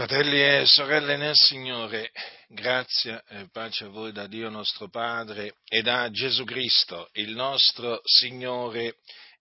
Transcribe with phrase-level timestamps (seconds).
[0.00, 2.10] Fratelli e sorelle nel Signore,
[2.48, 8.00] grazia e pace a voi da Dio nostro Padre e da Gesù Cristo, il nostro
[8.04, 8.96] Signore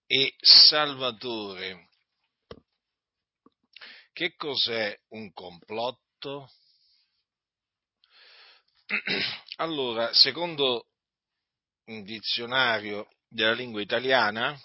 [0.05, 1.87] e Salvatore.
[4.11, 6.51] Che cos'è un complotto?
[9.59, 10.87] Allora, secondo
[11.85, 14.59] un dizionario della lingua italiana,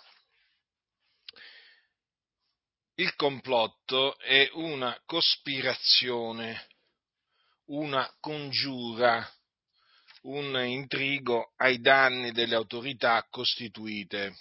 [2.96, 6.68] il complotto è una cospirazione,
[7.66, 9.28] una congiura,
[10.22, 14.36] un intrigo ai danni delle autorità costituite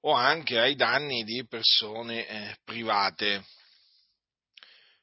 [0.00, 3.44] o anche ai danni di persone eh, private.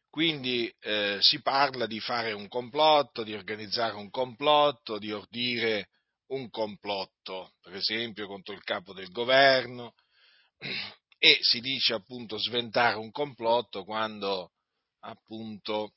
[0.09, 5.89] Quindi eh, si parla di fare un complotto, di organizzare un complotto, di ordire
[6.27, 9.95] un complotto, per esempio contro il capo del governo,
[11.17, 14.51] e si dice appunto sventare un complotto quando
[14.99, 15.93] appunto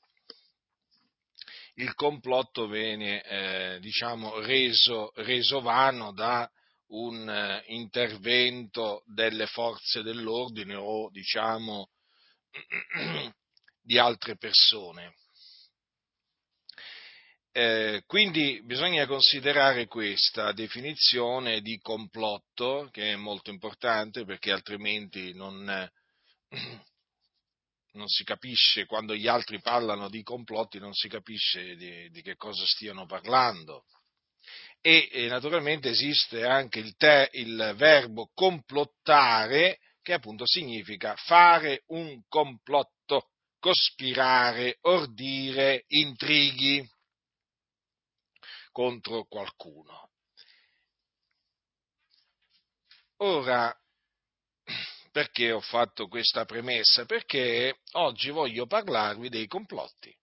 [1.74, 6.50] il complotto viene eh, diciamo reso, reso, vano da
[6.88, 11.90] un eh, intervento delle forze dell'ordine o diciamo
[13.82, 15.14] di altre persone.
[17.58, 25.64] Eh, quindi bisogna considerare questa definizione di complotto, che è molto importante perché altrimenti non,
[27.92, 32.36] non si capisce, quando gli altri parlano di complotti non si capisce di, di che
[32.36, 33.86] cosa stiano parlando.
[34.82, 42.20] E, e naturalmente esiste anche il, te, il verbo complottare, che appunto significa fare un
[42.28, 46.86] complotto, cospirare, ordire, intrighi
[48.76, 50.10] contro qualcuno.
[53.20, 53.74] Ora,
[55.10, 57.06] perché ho fatto questa premessa?
[57.06, 60.14] Perché oggi voglio parlarvi dei complotti.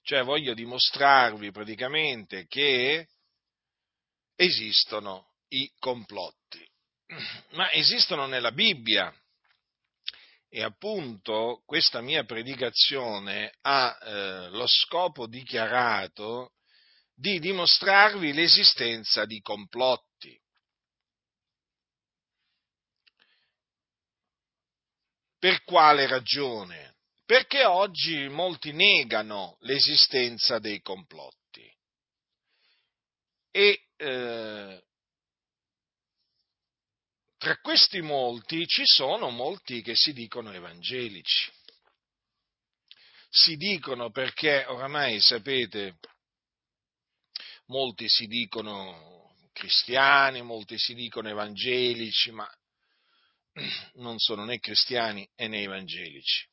[0.00, 3.06] Cioè voglio dimostrarvi praticamente che
[4.34, 6.66] esistono i complotti,
[7.50, 9.14] ma esistono nella Bibbia,
[10.54, 16.52] e appunto questa mia predicazione ha eh, lo scopo dichiarato
[17.12, 20.40] di dimostrarvi l'esistenza di complotti.
[25.40, 26.98] Per quale ragione?
[27.26, 31.68] Perché oggi molti negano l'esistenza dei complotti
[33.50, 34.84] e eh,
[37.44, 41.52] tra questi molti ci sono molti che si dicono evangelici.
[43.28, 45.98] Si dicono perché oramai sapete,
[47.66, 52.50] molti si dicono cristiani, molti si dicono evangelici, ma
[53.96, 56.48] non sono né cristiani né evangelici.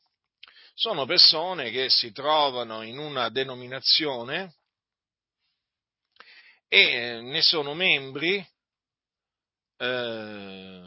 [0.73, 4.55] Sono persone che si trovano in una denominazione
[6.67, 8.45] e ne sono membri
[9.81, 10.81] eh,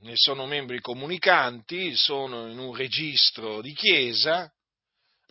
[0.00, 4.52] ne sono membri comunicanti, sono in un registro di chiesa,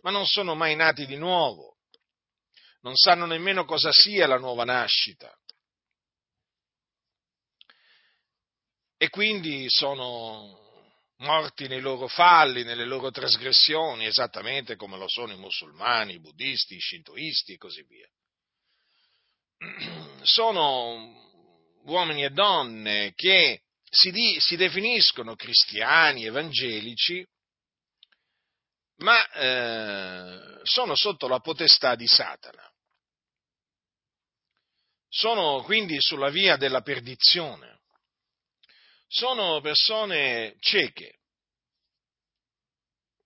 [0.02, 1.76] ma non sono mai nati di nuovo,
[2.80, 5.32] non sanno nemmeno cosa sia la nuova nascita.
[8.96, 10.58] E quindi sono
[11.18, 16.74] morti nei loro falli, nelle loro trasgressioni, esattamente come lo sono i musulmani, i buddisti,
[16.74, 18.08] i shintoisti e così via.
[20.22, 21.19] Sono
[21.84, 27.26] uomini e donne che si, di, si definiscono cristiani, evangelici,
[28.98, 32.68] ma eh, sono sotto la potestà di Satana.
[35.08, 37.80] Sono quindi sulla via della perdizione.
[39.08, 41.18] Sono persone cieche,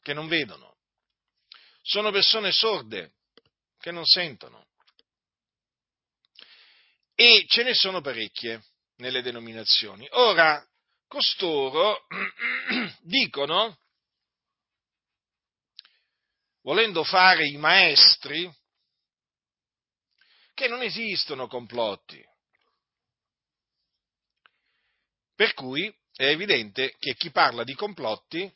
[0.01, 0.77] che non vedono.
[1.83, 3.17] Sono persone sorde,
[3.79, 4.64] che non sentono.
[7.15, 8.63] E ce ne sono parecchie
[8.97, 10.07] nelle denominazioni.
[10.11, 10.65] Ora,
[11.07, 12.07] costoro
[13.03, 13.79] dicono,
[16.63, 18.53] volendo fare i maestri,
[20.55, 22.23] che non esistono complotti.
[25.35, 28.53] Per cui è evidente che chi parla di complotti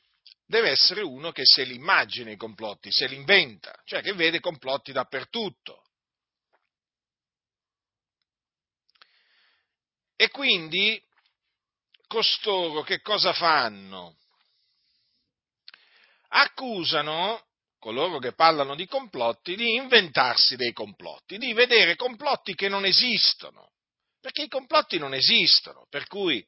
[0.47, 4.41] deve essere uno che se li immagina i complotti, se li inventa, cioè che vede
[4.41, 5.88] complotti dappertutto.
[10.21, 11.01] E quindi
[12.09, 14.17] costoro che cosa fanno?
[16.31, 17.47] Accusano
[17.79, 23.71] coloro che parlano di complotti di inventarsi dei complotti, di vedere complotti che non esistono,
[24.21, 26.45] perché i complotti non esistono, per cui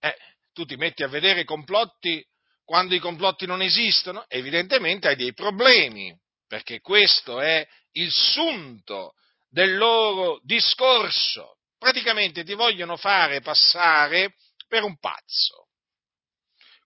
[0.00, 0.16] eh,
[0.54, 2.26] tu ti metti a vedere complotti
[2.64, 4.24] quando i complotti non esistono?
[4.26, 9.16] Evidentemente hai dei problemi, perché questo è il sunto
[9.50, 11.58] del loro discorso.
[11.82, 14.36] Praticamente ti vogliono fare passare
[14.68, 15.66] per un pazzo.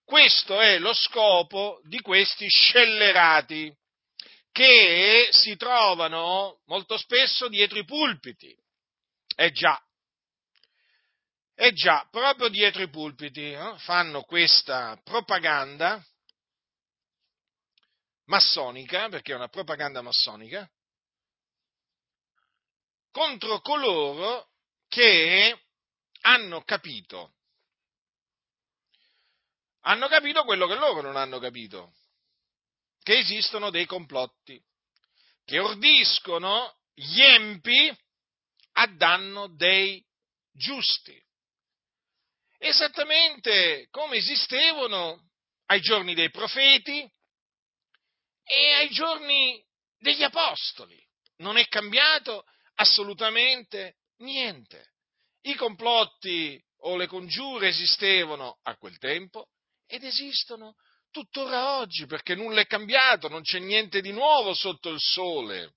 [0.03, 3.71] Questo è lo scopo di questi scellerati
[4.51, 8.57] che si trovano molto spesso dietro i pulpiti.
[9.35, 9.79] Eh già,
[11.53, 16.03] eh già, proprio dietro i pulpiti eh, fanno questa propaganda
[18.25, 20.67] massonica, perché è una propaganda massonica,
[23.11, 24.55] contro coloro
[24.87, 25.59] che
[26.21, 27.35] hanno capito,
[29.81, 31.93] hanno capito quello che loro non hanno capito,
[33.03, 34.61] che esistono dei complotti,
[35.45, 37.95] che ordiscono gli empi
[38.73, 40.03] a danno dei
[40.51, 41.25] giusti
[42.57, 45.29] esattamente come esistevano
[45.67, 47.09] ai giorni dei profeti
[48.43, 49.63] e ai giorni
[49.97, 50.97] degli apostoli.
[51.37, 52.45] Non è cambiato
[52.75, 54.93] assolutamente niente.
[55.41, 59.49] I complotti o le congiure esistevano a quel tempo
[59.85, 60.75] ed esistono
[61.11, 65.73] tuttora oggi perché nulla è cambiato, non c'è niente di nuovo sotto il sole.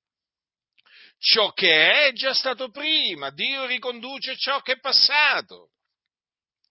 [1.18, 5.72] Ciò che è già stato prima, Dio riconduce ciò che è passato.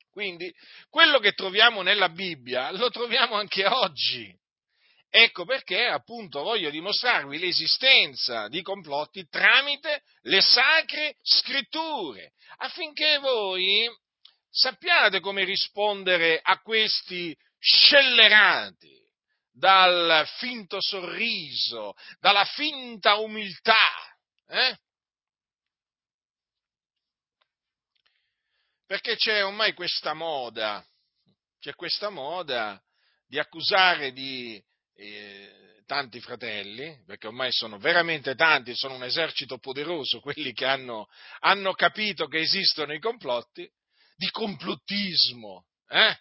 [0.10, 0.54] Quindi
[0.90, 4.38] quello che troviamo nella Bibbia lo troviamo anche oggi.
[5.12, 13.90] Ecco perché appunto voglio dimostrarvi l'esistenza di complotti tramite le sacre scritture, affinché voi
[14.52, 18.98] sappiate come rispondere a questi scellerati
[19.52, 24.16] dal finto sorriso, dalla finta umiltà.
[24.48, 24.78] Eh?
[28.86, 30.86] Perché c'è ormai questa moda,
[31.60, 32.80] c'è questa moda
[33.28, 34.64] di accusare di
[35.00, 41.08] eh, tanti fratelli, perché ormai sono veramente tanti, sono un esercito poderoso quelli che hanno,
[41.40, 43.68] hanno capito che esistono i complotti,
[44.16, 45.66] di complottismo.
[45.88, 46.18] Eh?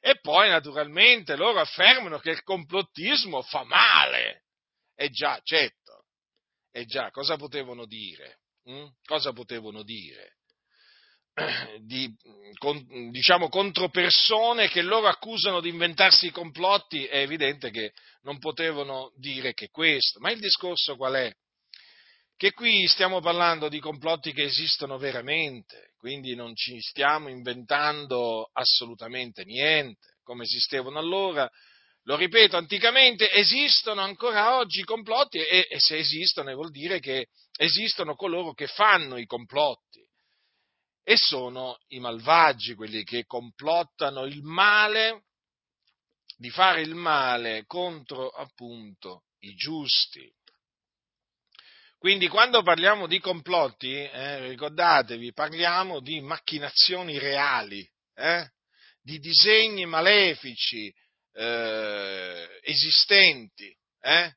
[0.00, 4.42] E poi naturalmente loro affermano che il complottismo fa male.
[4.94, 6.06] E già, certo,
[6.70, 8.38] e già, cosa potevano dire?
[8.64, 8.86] Hm?
[9.04, 10.36] Cosa potevano dire?
[11.80, 12.14] Di,
[12.58, 17.92] con, diciamo, contro persone che loro accusano di inventarsi i complotti, è evidente che
[18.22, 20.20] non potevano dire che questo.
[20.20, 21.32] Ma il discorso qual è?
[22.36, 29.44] Che qui stiamo parlando di complotti che esistono veramente, quindi non ci stiamo inventando assolutamente
[29.44, 31.48] niente, come esistevano allora.
[32.06, 37.28] Lo ripeto, anticamente esistono ancora oggi i complotti e, e se esistono vuol dire che
[37.56, 40.03] esistono coloro che fanno i complotti
[41.04, 45.26] e sono i malvagi, quelli che complottano il male,
[46.36, 50.32] di fare il male contro appunto i giusti.
[51.98, 58.50] Quindi quando parliamo di complotti, eh, ricordatevi, parliamo di macchinazioni reali, eh,
[59.00, 60.92] di disegni malefici
[61.32, 63.74] eh, esistenti.
[64.00, 64.34] Eh.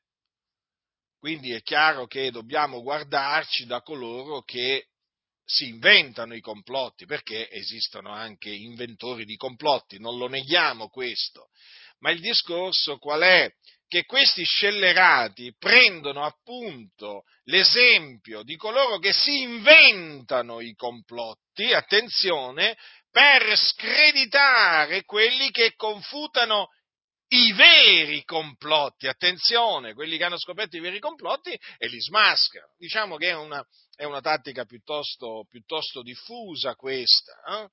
[1.17, 4.87] Quindi è chiaro che dobbiamo guardarci da coloro che
[5.49, 11.47] si inventano i complotti, perché esistono anche inventori di complotti, non lo neghiamo questo,
[11.99, 13.49] ma il discorso qual è?
[13.87, 22.77] Che questi scellerati prendono appunto l'esempio di coloro che si inventano i complotti, attenzione,
[23.09, 26.67] per screditare quelli che confutano
[27.29, 32.73] i veri complotti, attenzione, quelli che hanno scoperto i veri complotti e li smascherano.
[32.77, 33.65] Diciamo che è una,
[33.95, 37.69] è una tattica piuttosto, piuttosto, diffusa questa, eh?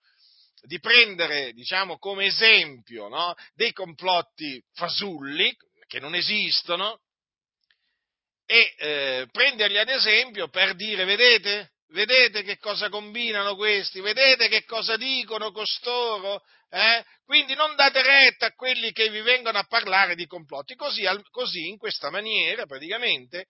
[0.66, 3.34] di prendere, diciamo, come esempio no?
[3.54, 5.54] dei complotti fasulli,
[5.86, 7.00] che non esistono,
[8.46, 14.00] e eh, prenderli ad esempio per dire, vedete, Vedete che cosa combinano questi?
[14.00, 16.42] Vedete che cosa dicono costoro?
[16.68, 17.04] Eh?
[17.24, 20.74] Quindi non date retta a quelli che vi vengono a parlare di complotti.
[20.74, 23.46] Così, così, in questa maniera, praticamente,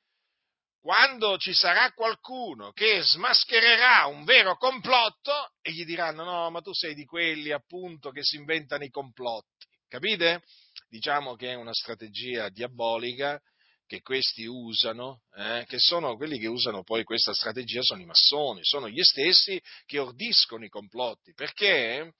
[0.78, 6.74] quando ci sarà qualcuno che smaschererà un vero complotto, e gli diranno: no, ma tu
[6.74, 9.64] sei di quelli appunto che si inventano i complotti.
[9.88, 10.42] Capite?
[10.90, 13.40] Diciamo che è una strategia diabolica
[13.86, 18.60] che questi usano, eh, che sono quelli che usano poi questa strategia, sono i massoni,
[18.62, 22.14] sono gli stessi che ordiscono i complotti, perché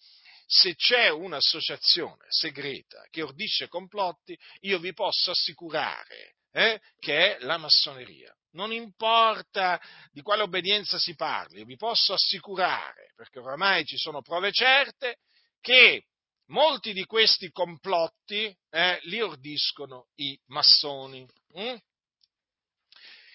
[0.47, 7.59] se c'è un'associazione segreta che ordisce complotti, io vi posso assicurare eh, che è la
[7.59, 8.33] massoneria.
[8.53, 9.81] Non importa
[10.13, 15.19] di quale obbedienza si parli, vi posso assicurare, perché oramai ci sono prove certe,
[15.61, 16.05] che
[16.47, 21.27] molti di questi complotti eh, li ordiscono i massoni.
[21.55, 21.77] Hm?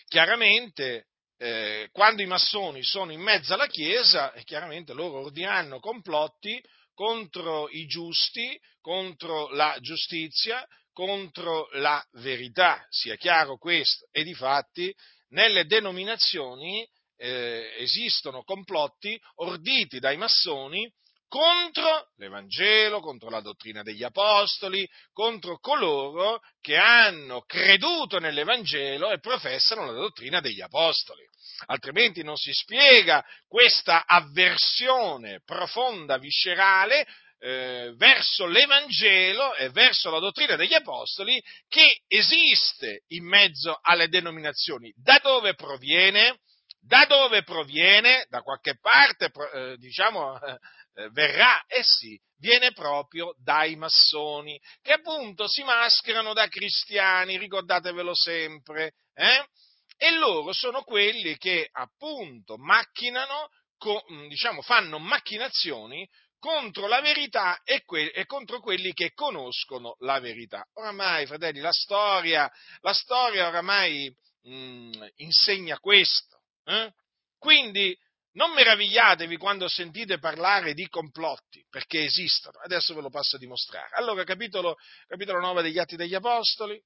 [0.08, 6.62] Chiaramente, eh, quando i massoni sono in mezzo alla Chiesa, chiaramente loro ordineranno complotti
[6.94, 14.08] contro i giusti, contro la giustizia, contro la verità, sia chiaro questo.
[14.12, 14.94] E di fatti
[15.30, 16.86] nelle denominazioni
[17.16, 20.92] eh, esistono complotti orditi dai massoni
[21.30, 29.86] contro l'Evangelo, contro la dottrina degli Apostoli, contro coloro che hanno creduto nell'Evangelo e professano
[29.86, 31.24] la dottrina degli Apostoli.
[31.68, 37.06] Altrimenti non si spiega questa avversione profonda, viscerale,
[37.42, 44.92] eh, verso l'Evangelo e verso la dottrina degli Apostoli che esiste in mezzo alle denominazioni.
[44.96, 46.40] Da dove proviene?
[46.82, 48.26] Da dove proviene?
[48.30, 50.38] Da qualche parte, eh, diciamo,
[51.00, 58.14] eh, verrà, eh sì, viene proprio dai massoni, che appunto si mascherano da cristiani, ricordatevelo
[58.14, 59.48] sempre, eh?
[59.96, 66.06] e loro sono quelli che appunto macchinano, co, diciamo, fanno macchinazioni
[66.38, 70.66] contro la verità e, que- e, contro quelli che conoscono la verità.
[70.74, 74.14] Oramai, fratelli, la storia, la storia oramai
[74.44, 76.42] mh, insegna questo.
[76.66, 76.92] Eh?
[77.38, 77.98] Quindi
[78.34, 82.60] non meravigliatevi quando sentite parlare di complotti, perché esistono.
[82.60, 83.96] Adesso ve lo passo a dimostrare.
[83.96, 86.82] Allora, capitolo, capitolo 9 degli Atti degli Apostoli.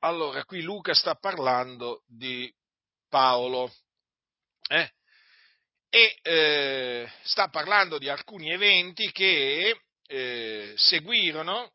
[0.00, 2.52] Allora, qui Luca sta parlando di
[3.08, 3.72] Paolo.
[4.68, 4.92] Eh?
[5.90, 11.72] e eh, sta parlando di alcuni eventi che eh, seguirono,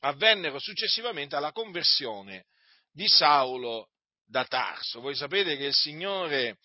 [0.00, 2.46] avvennero successivamente alla conversione
[2.90, 3.89] di Saulo
[4.30, 5.00] da Tarso.
[5.00, 6.58] Voi sapete che il Signore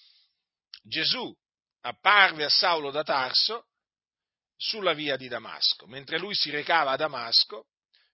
[0.84, 1.36] Gesù
[1.82, 3.66] apparve a Saulo da Tarso
[4.56, 7.68] sulla via di Damasco, mentre lui si recava a Damasco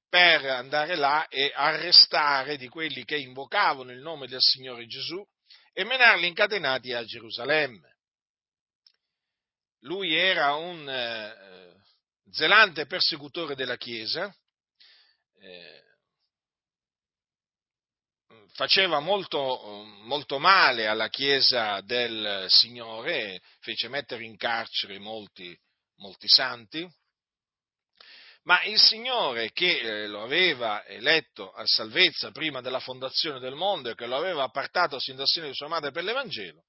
[0.09, 5.23] per andare là e arrestare di quelli che invocavano il nome del Signore Gesù
[5.73, 7.97] e menarli incatenati a Gerusalemme.
[9.81, 11.75] Lui era un eh,
[12.31, 14.33] zelante persecutore della Chiesa,
[15.39, 15.80] eh,
[18.53, 25.57] faceva molto, molto, male alla Chiesa del Signore, fece mettere in carcere molti,
[25.97, 26.87] molti santi,
[28.43, 33.89] ma il Signore che eh, lo aveva eletto a salvezza prima della fondazione del mondo
[33.89, 36.63] e che lo aveva appartato sin dal seno di sua madre per l'Evangelo,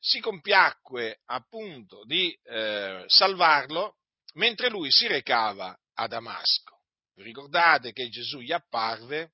[0.00, 3.96] si compiacque appunto di eh, salvarlo
[4.34, 6.76] mentre lui si recava a Damasco.
[7.14, 9.32] Vi ricordate che Gesù gli apparve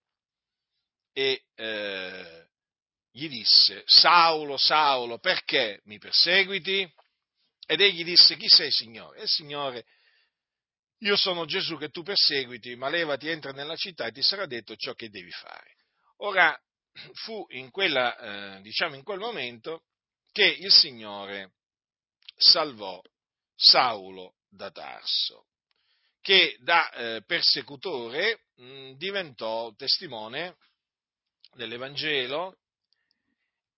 [1.14, 2.48] e eh,
[3.12, 6.92] gli disse, Saulo, Saulo, perché mi perseguiti?
[7.66, 9.20] Ed egli disse, chi sei Signore?
[9.20, 9.86] E il Signore
[10.98, 14.74] io sono Gesù che tu perseguiti, ma levati, entra nella città e ti sarà detto
[14.74, 15.76] ciò che devi fare.
[16.18, 16.58] Ora,
[17.12, 19.84] fu in, quella, eh, diciamo in quel momento
[20.32, 21.52] che il Signore
[22.36, 23.00] salvò
[23.54, 25.46] Saulo da Tarso,
[26.20, 30.56] che da eh, persecutore mh, diventò testimone
[31.54, 32.58] dell'Evangelo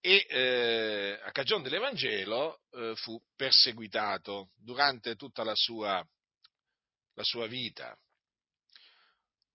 [0.01, 6.07] e eh, a cagione dell'Evangelo eh, fu perseguitato durante tutta la sua
[7.17, 7.99] la sua vita.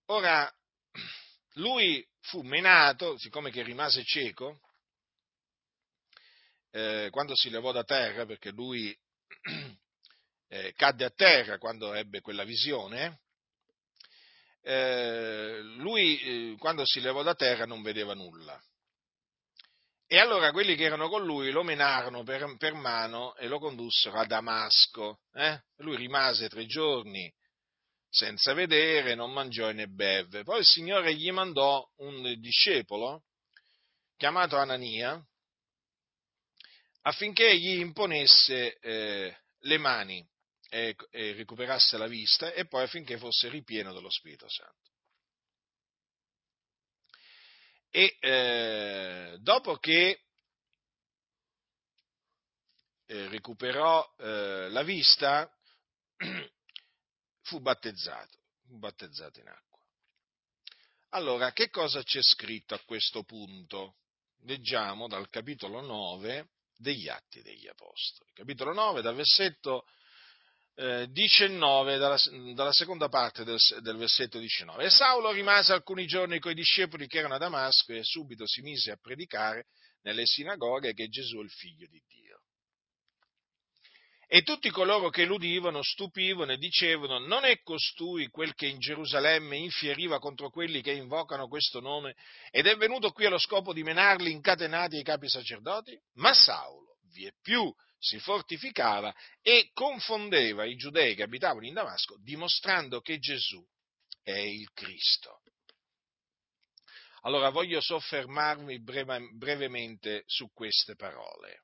[0.06, 0.52] Ora,
[1.54, 4.60] lui fu menato, siccome che rimase cieco,
[6.70, 8.96] eh, quando si levò da terra, perché lui
[10.48, 13.20] eh, cadde a terra quando ebbe quella visione,
[14.62, 18.60] eh, lui eh, quando si levò da terra non vedeva nulla.
[20.06, 24.18] E allora quelli che erano con lui lo menarono per, per mano e lo condussero
[24.18, 25.20] a Damasco.
[25.32, 25.58] Eh?
[25.78, 27.32] Lui rimase tre giorni
[28.10, 30.42] senza vedere, non mangiò né bevve.
[30.44, 33.22] Poi il Signore gli mandò un discepolo
[34.18, 35.20] chiamato Anania
[37.02, 40.24] affinché gli imponesse eh, le mani
[40.72, 44.90] e, e, recuperasse la vista e poi affinché fosse ripieno dello Spirito Santo.
[47.90, 50.22] E eh, dopo che
[53.04, 55.46] eh, recuperò eh, la vista,
[57.42, 59.78] fu battezzato, fu battezzato in acqua.
[61.10, 63.96] Allora, che cosa c'è scritto a questo punto?
[64.44, 66.48] Leggiamo dal capitolo 9
[66.78, 68.30] degli Atti degli Apostoli.
[68.32, 69.84] Capitolo 9, dal versetto
[70.74, 72.18] eh, 19, dalla,
[72.54, 74.84] dalla, seconda parte del, del, versetto 19.
[74.84, 78.62] E Saulo rimase alcuni giorni con i discepoli che erano a Damasco e subito si
[78.62, 79.66] mise a predicare
[80.02, 82.40] nelle sinagoghe che Gesù è il figlio di Dio.
[84.34, 89.58] E tutti coloro che l'udivano stupivano e dicevano, non è costui quel che in Gerusalemme
[89.58, 92.14] infieriva contro quelli che invocano questo nome
[92.50, 96.00] ed è venuto qui allo scopo di menarli incatenati ai capi sacerdoti?
[96.14, 97.70] Ma Saulo, vie più,
[98.02, 103.64] si fortificava e confondeva i giudei che abitavano in Damasco, dimostrando che Gesù
[104.22, 105.40] è il Cristo.
[107.20, 111.62] Allora voglio soffermarmi brevemente su queste parole.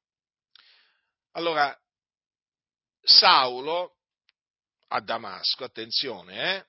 [1.32, 1.76] Allora,
[3.00, 3.96] Saulo
[4.88, 6.66] a Damasco, attenzione, eh?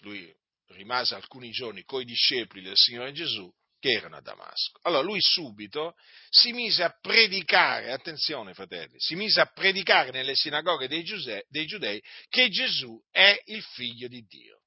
[0.00, 0.30] lui
[0.68, 3.50] rimase alcuni giorni coi discepoli del Signore Gesù
[3.86, 4.80] che erano a Damasco.
[4.82, 5.94] Allora lui subito
[6.28, 11.66] si mise a predicare, attenzione fratelli, si mise a predicare nelle sinagoghe dei, giudei, dei
[11.66, 14.62] giudei che Gesù è il figlio di Dio.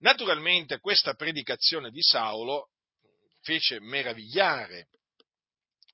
[0.00, 2.70] Naturalmente questa predicazione di Saulo
[3.42, 4.88] fece meravigliare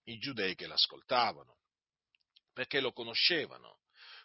[0.04, 1.58] i giudei che l'ascoltavano,
[2.54, 3.80] perché lo conoscevano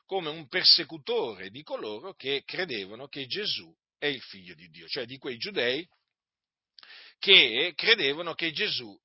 [0.06, 5.06] come un persecutore di coloro che credevano che Gesù è il figlio di Dio, cioè
[5.06, 5.86] di quei giudei
[7.20, 8.98] che credevano che Gesù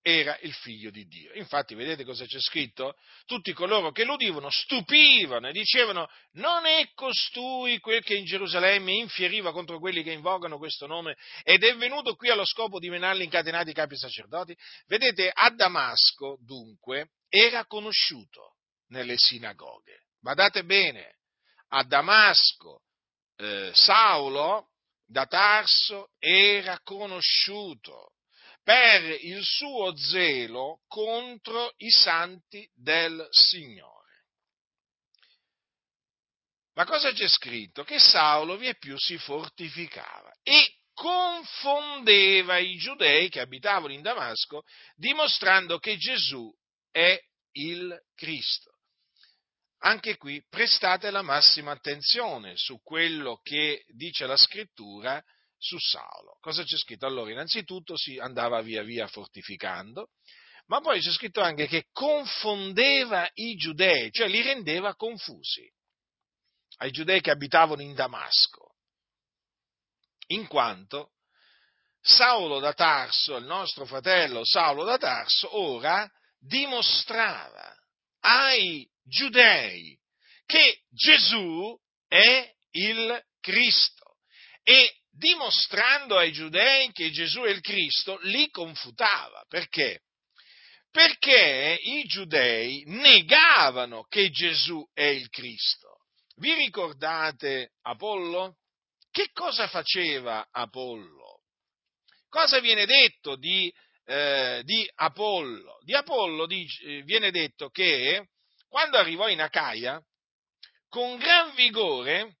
[0.00, 1.32] era il figlio di Dio.
[1.34, 2.94] Infatti, vedete cosa c'è scritto?
[3.26, 8.92] Tutti coloro che lo udivano stupivano e dicevano: Non è costui quel che in Gerusalemme
[8.92, 13.24] infieriva contro quelli che invocano questo nome ed è venuto qui allo scopo di menarli
[13.24, 14.56] incatenati i capi sacerdoti?
[14.86, 18.56] Vedete, a Damasco, dunque, era conosciuto
[18.88, 21.18] nelle sinagoghe Badate bene,
[21.68, 22.82] a Damasco
[23.36, 24.67] eh, Saulo
[25.08, 28.12] da Tarso era conosciuto
[28.62, 33.96] per il suo zelo contro i santi del Signore.
[36.74, 37.82] Ma cosa c'è scritto?
[37.84, 44.62] Che Saulo vie più si fortificava e confondeva i giudei che abitavano in Damasco,
[44.94, 46.52] dimostrando che Gesù
[46.90, 47.18] è
[47.52, 48.67] il Cristo
[49.80, 55.22] anche qui prestate la massima attenzione su quello che dice la scrittura
[55.56, 56.36] su Saulo.
[56.40, 57.06] Cosa c'è scritto?
[57.06, 60.10] Allora, innanzitutto si andava via via fortificando,
[60.66, 65.70] ma poi c'è scritto anche che confondeva i giudei, cioè li rendeva confusi,
[66.78, 68.74] ai giudei che abitavano in Damasco,
[70.28, 71.12] in quanto
[72.00, 77.74] Saulo da Tarso, il nostro fratello Saulo da Tarso, ora dimostrava
[78.20, 79.98] ai giudei
[80.46, 84.16] che Gesù è il Cristo
[84.62, 89.44] e dimostrando ai giudei che Gesù è il Cristo li confutava.
[89.48, 90.02] Perché?
[90.90, 95.98] Perché i giudei negavano che Gesù è il Cristo.
[96.36, 98.56] Vi ricordate Apollo?
[99.10, 101.42] Che cosa faceva Apollo?
[102.28, 103.72] Cosa viene detto di,
[104.04, 105.78] eh, di Apollo?
[105.82, 108.28] Di Apollo dice, viene detto che
[108.68, 110.02] quando arrivò in Acaia,
[110.88, 112.36] con gran vigore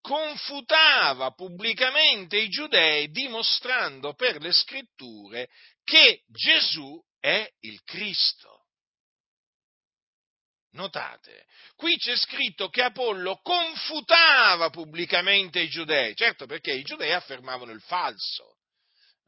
[0.00, 5.48] confutava pubblicamente i giudei dimostrando per le scritture
[5.82, 8.66] che Gesù è il Cristo.
[10.70, 17.72] Notate, qui c'è scritto che Apollo confutava pubblicamente i giudei, certo perché i giudei affermavano
[17.72, 18.58] il falso,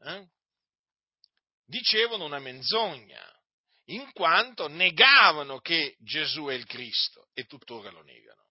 [0.03, 0.27] eh?
[1.65, 3.38] dicevano una menzogna
[3.89, 8.47] in quanto negavano che Gesù è il Cristo e tuttora lo negano.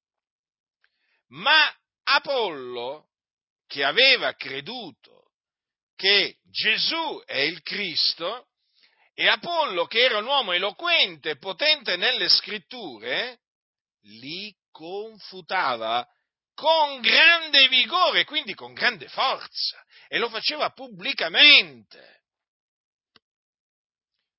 [1.29, 1.73] Ma
[2.05, 3.11] Apollo,
[3.67, 5.33] che aveva creduto
[5.95, 8.49] che Gesù è il Cristo,
[9.15, 13.41] e Apollo, che era un uomo eloquente, potente nelle scritture,
[14.03, 16.09] li confutava
[16.55, 22.23] con grande vigore, quindi con grande forza, e lo faceva pubblicamente.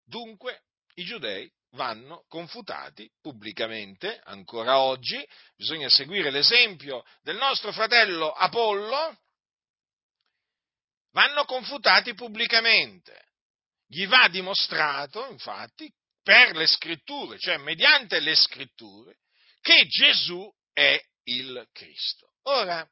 [0.05, 0.63] Dunque,
[0.99, 5.23] i giudei vanno confutati pubblicamente, ancora oggi,
[5.55, 9.17] bisogna seguire l'esempio del nostro fratello Apollo,
[11.11, 13.27] vanno confutati pubblicamente.
[13.87, 19.17] Gli va dimostrato, infatti, per le scritture, cioè mediante le scritture,
[19.61, 22.33] che Gesù è il Cristo.
[22.43, 22.87] Ora,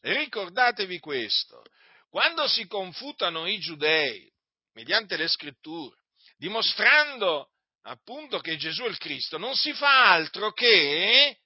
[0.00, 1.62] ricordatevi questo,
[2.08, 4.28] quando si confutano i giudei
[4.72, 5.99] mediante le scritture,
[6.40, 7.50] dimostrando
[7.82, 11.40] appunto che Gesù è il Cristo, non si fa altro che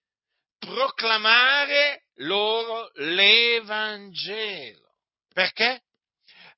[0.57, 4.95] proclamare loro l'Evangelo.
[5.33, 5.83] Perché?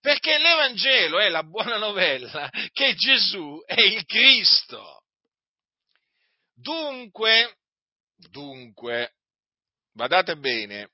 [0.01, 5.05] Perché l'Evangelo è la buona novella che Gesù è il Cristo.
[6.55, 7.57] Dunque,
[8.17, 9.15] dunque,
[9.93, 10.91] badate bene,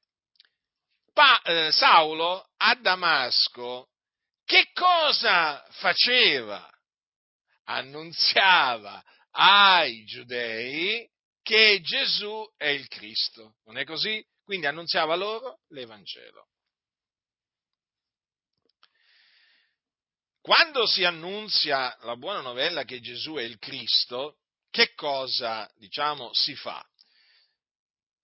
[1.12, 3.88] pa, eh, Saulo a Damasco
[4.44, 6.72] che cosa faceva?
[7.64, 11.09] Annunziava ai giudei
[11.42, 13.57] che Gesù è il Cristo.
[13.64, 14.25] Non è così?
[14.44, 16.48] Quindi annunziava loro l'Evangelo.
[20.40, 24.38] Quando si annunzia la buona novella che Gesù è il Cristo,
[24.70, 26.85] che cosa, diciamo, si fa?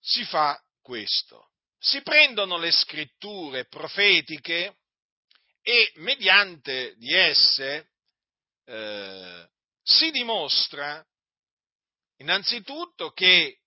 [0.01, 1.51] Si fa questo.
[1.79, 4.79] Si prendono le scritture profetiche
[5.62, 7.90] e mediante di esse
[8.68, 9.48] eh,
[9.83, 11.02] si dimostra
[12.18, 13.61] innanzitutto che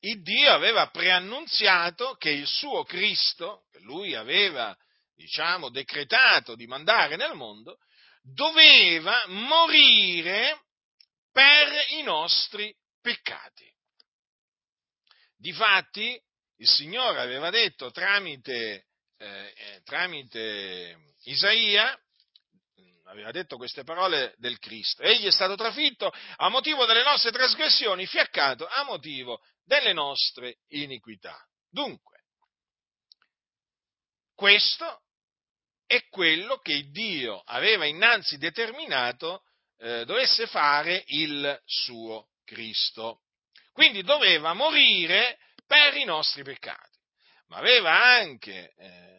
[0.00, 4.76] il Dio aveva preannunziato che il suo Cristo, che lui aveva,
[5.14, 7.78] diciamo, decretato di mandare nel mondo,
[8.22, 10.64] doveva morire
[11.32, 11.68] per
[11.98, 13.72] i nostri peccati.
[15.36, 16.20] Difatti,
[16.56, 18.86] il Signore aveva detto tramite,
[19.18, 21.96] eh, eh tramite Isaia,
[23.08, 25.02] aveva detto queste parole del Cristo.
[25.02, 31.38] Egli è stato trafitto a motivo delle nostre trasgressioni, fiaccato a motivo delle nostre iniquità.
[31.70, 32.24] Dunque,
[34.34, 35.02] questo
[35.86, 39.42] è quello che Dio aveva innanzi determinato
[39.78, 43.22] eh, dovesse fare il suo Cristo.
[43.72, 46.98] Quindi doveva morire per i nostri peccati,
[47.46, 49.17] ma aveva anche eh,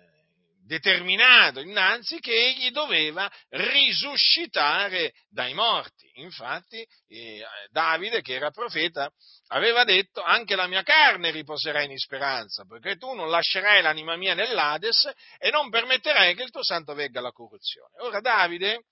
[0.70, 6.08] determinato innanzi che egli doveva risuscitare dai morti.
[6.22, 9.10] Infatti eh, Davide, che era profeta,
[9.48, 14.36] aveva detto anche la mia carne riposerà in speranza, perché tu non lascerai l'anima mia
[14.36, 17.96] nell'Ades e non permetterai che il tuo santo vegga alla corruzione.
[18.02, 18.84] Ora Davide,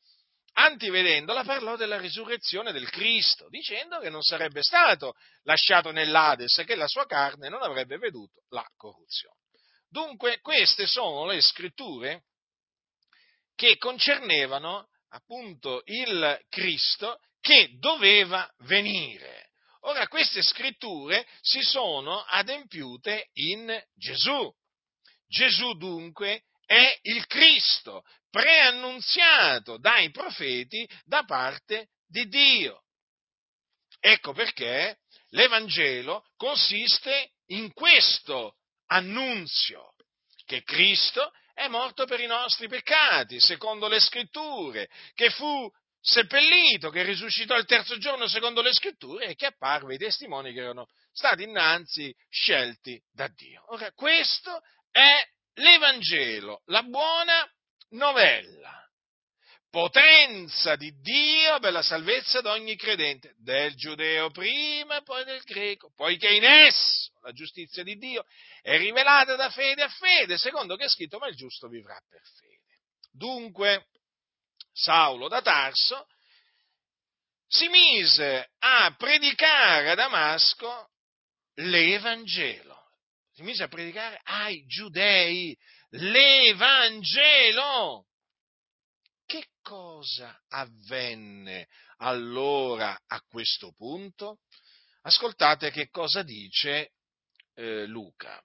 [0.54, 5.14] antivedendola, parlò della risurrezione del Cristo, dicendo che non sarebbe stato
[5.44, 9.46] lasciato nell'Ades e che la sua carne non avrebbe veduto la corruzione.
[9.90, 12.24] Dunque queste sono le scritture
[13.56, 19.52] che concernevano appunto il Cristo che doveva venire.
[19.82, 24.54] Ora queste scritture si sono adempiute in Gesù.
[25.28, 32.84] Gesù dunque è il Cristo, preannunziato dai profeti da parte di Dio.
[34.00, 38.57] Ecco perché l'Evangelo consiste in questo
[38.88, 39.94] annunzio
[40.46, 45.70] che Cristo è morto per i nostri peccati, secondo le scritture, che fu
[46.00, 50.62] seppellito, che risuscitò il terzo giorno secondo le scritture e che apparve ai testimoni che
[50.62, 53.66] erano stati innanzi scelti da Dio.
[53.74, 55.22] Ora, questo è
[55.56, 57.52] l'Evangelo, la buona
[57.90, 58.87] novella
[59.78, 65.44] potenza di Dio per la salvezza di ogni credente, del giudeo prima e poi del
[65.44, 68.26] greco, poiché in esso la giustizia di Dio
[68.64, 72.24] è rivelata da fede a fede, secondo che è scritto, ma il giusto vivrà per
[72.40, 72.80] fede.
[73.12, 73.90] Dunque,
[74.74, 76.08] Saulo da Tarso
[77.46, 80.90] si mise a predicare a Damasco
[81.54, 82.76] l'Evangelo.
[83.32, 85.56] Si mise a predicare ai giudei
[85.90, 87.28] l'Evangelo
[89.68, 94.40] cosa avvenne allora a questo punto?
[95.02, 96.94] Ascoltate che cosa dice
[97.54, 98.42] eh, Luca.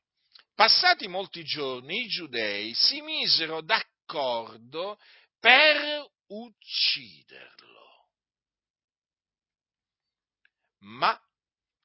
[0.52, 4.98] Passati molti giorni i giudei si misero d'accordo
[5.38, 8.08] per ucciderlo.
[10.80, 11.16] Ma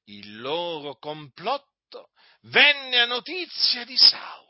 [0.06, 2.10] il loro complotto
[2.42, 4.47] venne a notizia di Saulo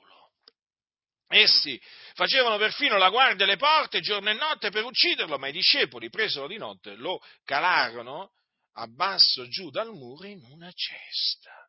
[1.29, 1.79] Essi
[2.13, 6.47] facevano perfino la guardia alle porte giorno e notte per ucciderlo, ma i discepoli presero
[6.47, 8.31] di notte, lo calarono
[8.73, 11.67] a basso giù dal muro in una cesta.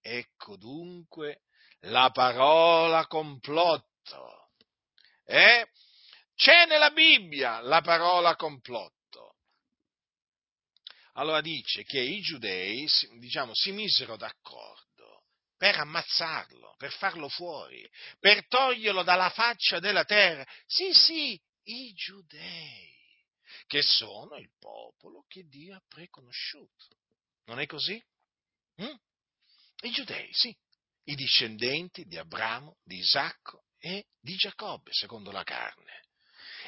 [0.00, 1.42] Ecco dunque
[1.80, 4.52] la parola complotto.
[5.24, 5.68] Eh?
[6.34, 9.36] C'è nella Bibbia la parola complotto.
[11.14, 14.87] Allora dice che i giudei, diciamo, si misero d'accordo
[15.58, 17.86] per ammazzarlo, per farlo fuori,
[18.20, 20.46] per toglierlo dalla faccia della terra.
[20.66, 22.94] Sì, sì, i giudei,
[23.66, 26.96] che sono il popolo che Dio ha preconosciuto.
[27.46, 28.02] Non è così?
[28.80, 28.94] Mm?
[29.82, 30.56] I giudei, sì,
[31.04, 36.04] i discendenti di Abramo, di Isacco e di Giacobbe, secondo la carne.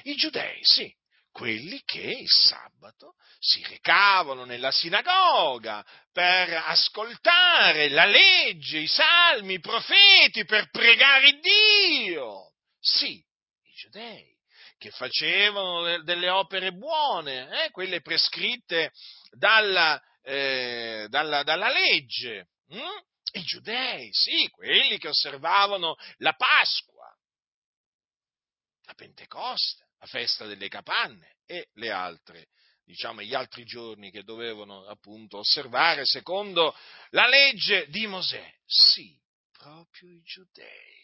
[0.02, 0.92] I giudei, sì,
[1.30, 9.60] quelli che il sabato si recavano nella sinagoga per ascoltare la legge, i salmi, i
[9.60, 12.52] profeti, per pregare Dio.
[12.78, 14.28] Sì, i giudei
[14.76, 18.92] che facevano delle opere buone, eh, quelle prescritte
[19.30, 22.48] dalla, eh, dalla, dalla legge.
[22.68, 23.02] Hm?
[23.32, 27.14] I giudei, sì, quelli che osservavano la Pasqua,
[28.84, 32.48] la Pentecoste la festa delle capanne e le altre
[32.90, 36.76] diciamo, gli altri giorni che dovevano appunto osservare secondo
[37.10, 38.52] la legge di Mosè.
[38.66, 39.16] Sì,
[39.52, 40.98] proprio i giudei.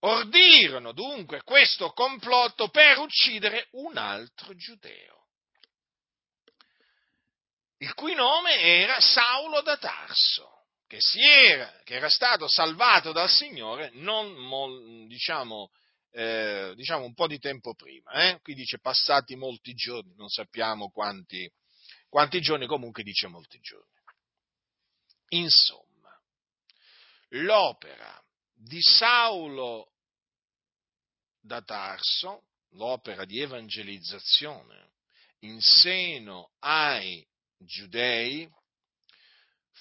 [0.00, 5.28] Ordirono dunque questo complotto per uccidere un altro giudeo,
[7.78, 10.59] il cui nome era Saulo da Tarso,
[10.90, 15.70] che, era, che era stato salvato dal Signore non, diciamo,
[16.10, 18.10] eh, diciamo un po' di tempo prima.
[18.28, 18.40] Eh?
[18.40, 21.48] Qui dice passati molti giorni, non sappiamo quanti,
[22.08, 23.86] quanti giorni, comunque dice molti giorni.
[25.28, 26.20] Insomma,
[27.28, 28.20] l'opera
[28.52, 29.92] di Saulo
[31.40, 34.90] da Tarso, l'opera di evangelizzazione
[35.42, 37.24] in seno ai
[37.58, 38.50] giudei,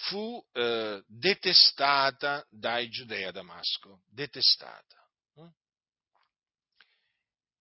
[0.01, 4.97] fu eh, detestata dai giudei a Damasco, detestata.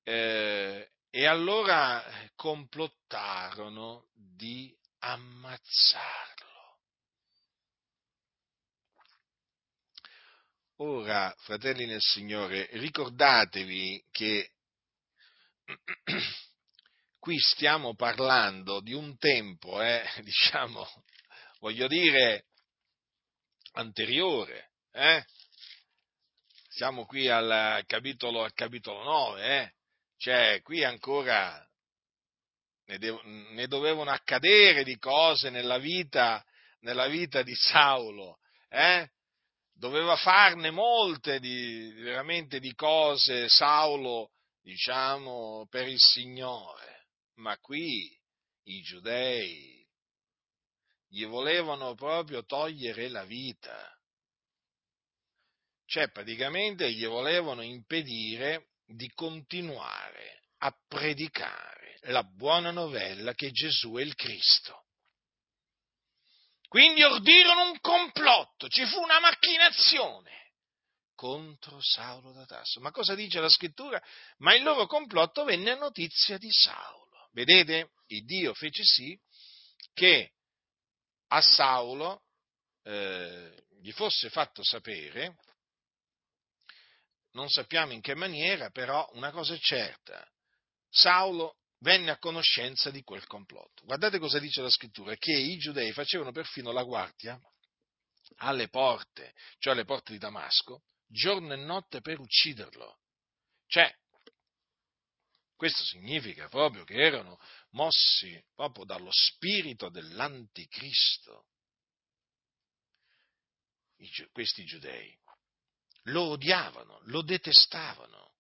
[0.05, 2.03] Eh, e allora
[2.35, 6.47] complottarono di ammazzarlo.
[10.77, 14.53] Ora, fratelli nel Signore, ricordatevi che
[17.19, 20.87] qui stiamo parlando di un tempo, eh, diciamo,
[21.59, 22.47] voglio dire,
[23.73, 24.71] anteriore.
[24.93, 25.25] Eh?
[26.69, 29.73] Siamo qui al capitolo, al capitolo 9, eh?
[30.17, 31.65] cioè qui ancora
[32.87, 36.45] ne, de- ne, dovevano accadere di cose nella vita,
[36.81, 38.39] nella vita di Saulo.
[38.69, 39.09] Eh?
[39.79, 48.11] doveva farne molte di, veramente di cose Saulo, diciamo, per il Signore, ma qui
[48.65, 49.78] i giudei
[51.09, 53.97] gli volevano proprio togliere la vita.
[55.87, 64.03] Cioè, praticamente gli volevano impedire di continuare a predicare la buona novella che Gesù è
[64.03, 64.85] il Cristo.
[66.69, 70.53] Quindi ordirono un complotto, ci fu una macchinazione
[71.15, 72.81] contro Saulo da Tasso.
[72.81, 74.01] Ma cosa dice la scrittura?
[74.39, 77.29] Ma il loro complotto venne a notizia di Saulo.
[77.33, 77.93] Vedete?
[78.09, 79.19] Il Dio fece sì
[79.95, 80.35] che
[81.29, 82.23] a Saulo
[82.83, 85.37] eh, gli fosse fatto sapere,
[87.33, 90.27] non sappiamo in che maniera, però una cosa è certa,
[90.89, 93.85] Saulo venne a conoscenza di quel complotto.
[93.85, 97.39] Guardate cosa dice la scrittura, che i giudei facevano perfino la guardia
[98.37, 102.99] alle porte, cioè alle porte di Damasco, giorno e notte per ucciderlo.
[103.67, 103.93] Cioè,
[105.59, 107.37] questo significa proprio che erano
[107.71, 111.47] mossi proprio dallo spirito dell'anticristo,
[114.31, 115.13] questi giudei.
[116.05, 118.35] Lo odiavano, lo detestavano.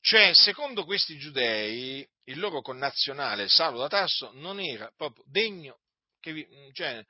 [0.00, 5.78] Cioè, secondo questi giudei, il loro connazionale Saulo da Tasso non era proprio degno,
[6.18, 7.06] che, cioè,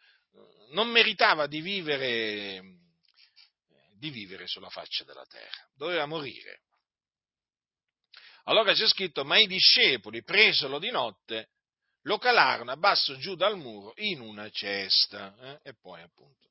[0.73, 2.61] non meritava di vivere,
[3.97, 6.61] di vivere sulla faccia della terra, doveva morire.
[8.51, 11.51] Allora c'è scritto, ma i discepoli, presolo di notte,
[12.03, 15.61] lo calarono a basso giù dal muro in una cesta eh?
[15.71, 16.49] e poi appunto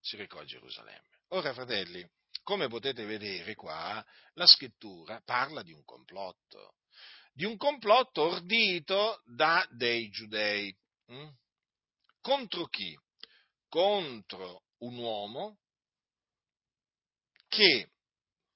[0.00, 1.08] si recò a Gerusalemme.
[1.28, 2.06] Ora, fratelli,
[2.42, 6.74] come potete vedere qua, la scrittura parla di un complotto,
[7.32, 10.76] di un complotto ordito da dei giudei.
[11.06, 11.28] Hm?
[12.20, 12.94] Contro chi?
[13.70, 15.58] Contro un uomo
[17.48, 17.88] che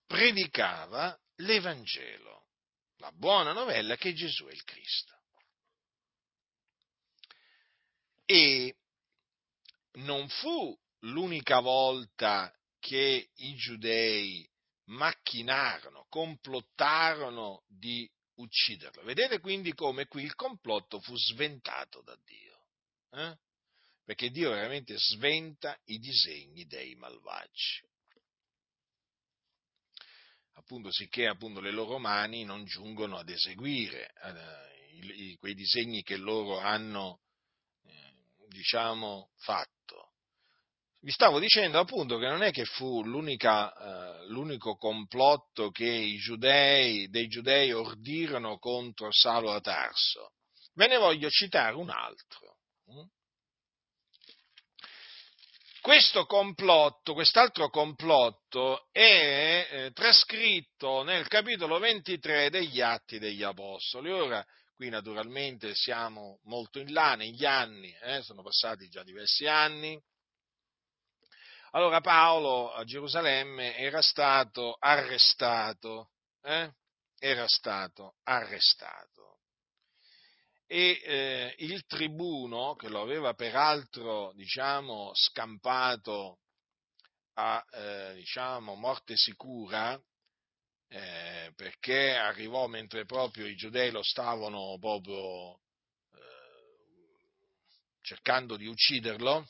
[0.06, 2.37] predicava l'Evangelo,
[2.98, 5.16] la buona novella che Gesù è il Cristo.
[8.24, 8.76] E
[9.92, 14.48] non fu l'unica volta che i giudei
[14.86, 19.02] macchinarono, complottarono di ucciderlo.
[19.02, 22.62] Vedete quindi come qui il complotto fu sventato da Dio.
[23.10, 23.36] Eh?
[24.04, 27.86] Perché Dio veramente sventa i disegni dei malvagi.
[30.58, 36.02] Appunto, sicché appunto, le loro mani non giungono ad eseguire eh, i, i, quei disegni
[36.02, 37.20] che loro hanno,
[37.84, 40.14] eh, diciamo, fatto.
[41.00, 47.08] Vi stavo dicendo appunto che non è che fu eh, l'unico complotto che i giudei,
[47.08, 50.32] dei giudei ordirono contro Saulo da Tarso.
[50.74, 52.58] Ve ne voglio citare un altro.
[52.92, 53.06] Mm?
[55.88, 64.12] Questo complotto, quest'altro complotto è eh, trascritto nel capitolo 23 degli Atti degli Apostoli.
[64.12, 64.44] Ora,
[64.76, 69.98] qui naturalmente siamo molto in là negli anni, eh, sono passati già diversi anni,
[71.70, 76.10] allora Paolo a Gerusalemme era stato arrestato,
[76.42, 76.70] eh?
[77.18, 79.17] era stato arrestato
[80.70, 86.40] e eh, il tribuno, che lo aveva peraltro diciamo, scampato
[87.34, 89.98] a eh, diciamo, morte sicura,
[90.88, 95.58] eh, perché arrivò mentre proprio i giudei lo stavano proprio eh,
[98.02, 99.48] cercando di ucciderlo,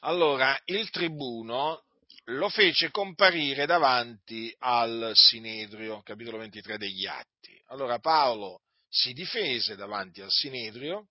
[0.00, 1.84] allora il tribuno
[2.24, 7.58] lo fece comparire davanti al Sinedrio, capitolo 23 degli Atti.
[7.68, 8.61] Allora Paolo
[8.94, 11.08] si difese davanti al Sinedrio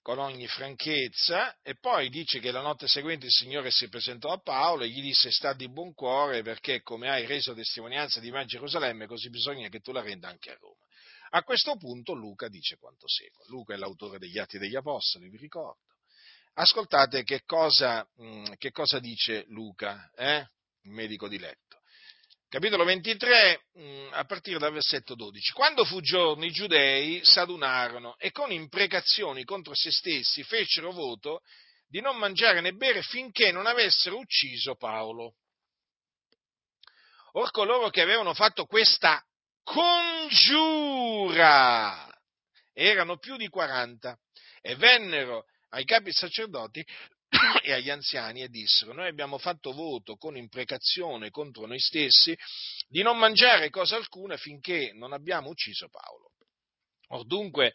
[0.00, 4.40] con ogni franchezza e poi dice che la notte seguente il Signore si presentò a
[4.40, 8.40] Paolo e gli disse sta di buon cuore perché come hai reso testimonianza di me
[8.40, 10.82] a Gerusalemme così bisogna che tu la renda anche a Roma.
[11.30, 13.44] A questo punto Luca dice quanto segue.
[13.48, 15.82] Luca è l'autore degli Atti degli Apostoli, vi ricordo.
[16.54, 20.48] Ascoltate che cosa, mm, che cosa dice Luca, eh?
[20.82, 21.82] il medico di letto
[22.54, 25.50] capitolo 23, mm, a partire dal versetto 12.
[25.50, 31.40] Quando fu giorno, i giudei s'adunarono e con imprecazioni contro se stessi fecero voto
[31.88, 35.34] di non mangiare né bere finché non avessero ucciso Paolo.
[37.32, 39.20] Or coloro che avevano fatto questa
[39.64, 40.88] congiura
[42.72, 44.16] erano più di 40
[44.60, 46.86] e vennero ai capi sacerdoti
[47.62, 52.36] e agli anziani e dissero, noi abbiamo fatto voto con imprecazione contro noi stessi
[52.88, 56.32] di non mangiare cosa alcuna finché non abbiamo ucciso Paolo.
[57.08, 57.74] Or dunque,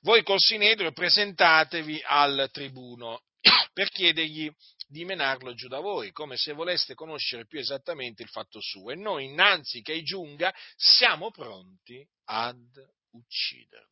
[0.00, 3.22] voi col Sinedrio presentatevi al tribuno
[3.72, 4.50] per chiedergli
[4.88, 8.94] di menarlo giù da voi, come se voleste conoscere più esattamente il fatto suo, e
[8.94, 12.68] noi, innanzi che giunga, siamo pronti ad
[13.12, 13.91] ucciderlo.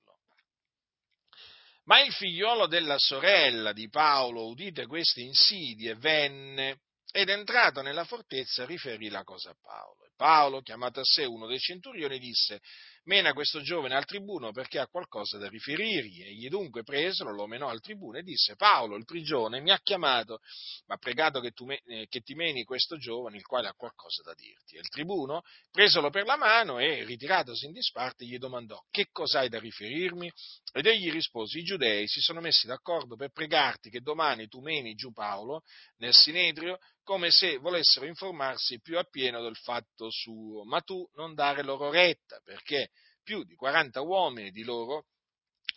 [1.91, 8.65] Ma il figliolo della sorella di Paolo, udite queste insidie, venne ed entrato nella fortezza
[8.65, 10.09] riferì la cosa a Paolo.
[10.15, 12.61] Paolo, chiamato a sé uno dei centurioni, disse,
[13.05, 16.23] mena questo giovane al tribuno perché ha qualcosa da riferirgli.
[16.23, 20.41] Egli dunque presero, lo menò al tribuno e disse, Paolo, il prigione, mi ha chiamato,
[20.87, 24.23] ma ha pregato che, tu, eh, che ti meni questo giovane, il quale ha qualcosa
[24.23, 24.77] da dirti.
[24.77, 29.49] E il tribuno, presolo per la mano e ritiratosi in disparte, gli domandò, che cos'hai
[29.49, 30.31] da riferirmi?
[30.73, 34.95] Ed egli rispose, i giudei si sono messi d'accordo per pregarti che domani tu meni
[34.95, 35.63] giù Paolo
[35.97, 41.65] nel Sinedrio come se volessero informarsi più appieno del fatto suo, ma tu non dare
[41.65, 42.91] loro retta, perché
[43.23, 45.07] più di 40 uomini di loro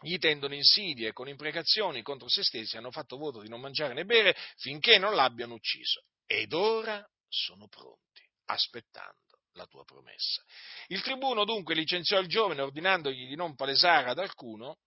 [0.01, 4.05] gli tendono insidie con imprecazioni contro se stessi, hanno fatto voto di non mangiare né
[4.05, 6.03] bere finché non l'abbiano ucciso.
[6.25, 9.17] Ed ora sono pronti, aspettando
[9.53, 10.41] la tua promessa.
[10.87, 14.79] Il tribuno dunque licenziò il giovane ordinandogli di non palesare ad alcuno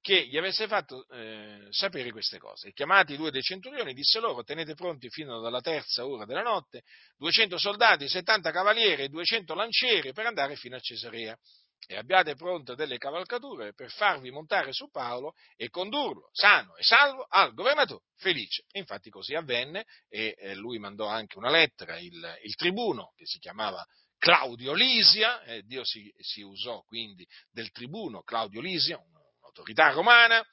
[0.00, 2.68] che gli avesse fatto eh, sapere queste cose.
[2.68, 6.42] E chiamati i due dei centurioni, disse loro, tenete pronti fino alla terza ora della
[6.42, 6.82] notte
[7.16, 11.36] 200 soldati, 70 cavalieri e 200 lancieri per andare fino a Cesarea.
[11.86, 17.24] E abbiate pronte delle cavalcature per farvi montare su Paolo e condurlo sano e salvo
[17.28, 18.64] al governatore felice.
[18.72, 23.38] Infatti così avvenne e eh, lui mandò anche una lettera, il, il tribuno che si
[23.38, 23.82] chiamava
[24.18, 29.16] Claudio Lisia, eh, Dio si, si, usò quindi del tribuno Claudio Lisia, un
[29.58, 30.44] autorità romana,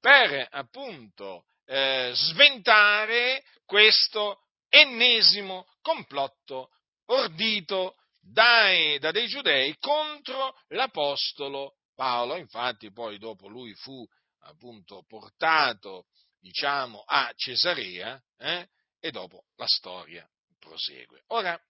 [0.00, 6.70] per appunto eh, sventare questo ennesimo complotto
[7.06, 7.96] ordito
[8.30, 12.36] dai, da dei giudei contro l'apostolo Paolo.
[12.36, 14.06] Infatti poi dopo lui fu
[14.40, 16.06] appunto portato,
[16.38, 18.68] diciamo, a Cesarea eh,
[19.00, 21.22] e dopo la storia prosegue.
[21.28, 21.60] Ora,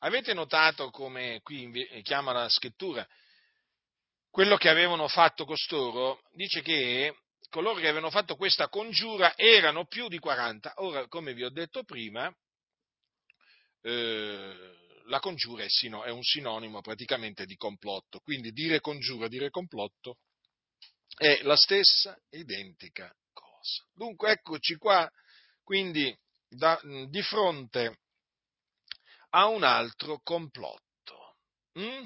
[0.00, 1.70] avete notato come qui
[2.02, 3.06] chiama la scrittura
[4.30, 7.14] quello che avevano fatto costoro, dice che
[7.50, 10.74] coloro che avevano fatto questa congiura erano più di 40.
[10.76, 12.32] Ora, come vi ho detto prima,
[13.82, 14.77] eh,
[15.08, 20.18] la congiura è, sino, è, un sinonimo praticamente di complotto, quindi dire congiura, dire complotto
[21.16, 23.84] è la stessa identica cosa.
[23.92, 25.10] Dunque eccoci qua,
[25.62, 26.16] quindi
[26.48, 27.98] da, di fronte
[29.30, 30.86] a un altro complotto.
[31.78, 32.04] Mm?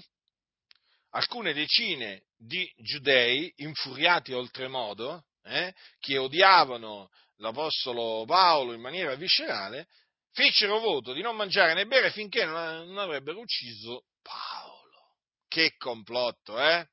[1.12, 9.89] alcune decine di giudei infuriati oltremodo, eh, che odiavano l'Apostolo Paolo in maniera viscerale,
[10.33, 15.16] fecero voto di non mangiare né bere finché non, avrebbero ucciso Paolo.
[15.49, 16.89] Che complotto, eh?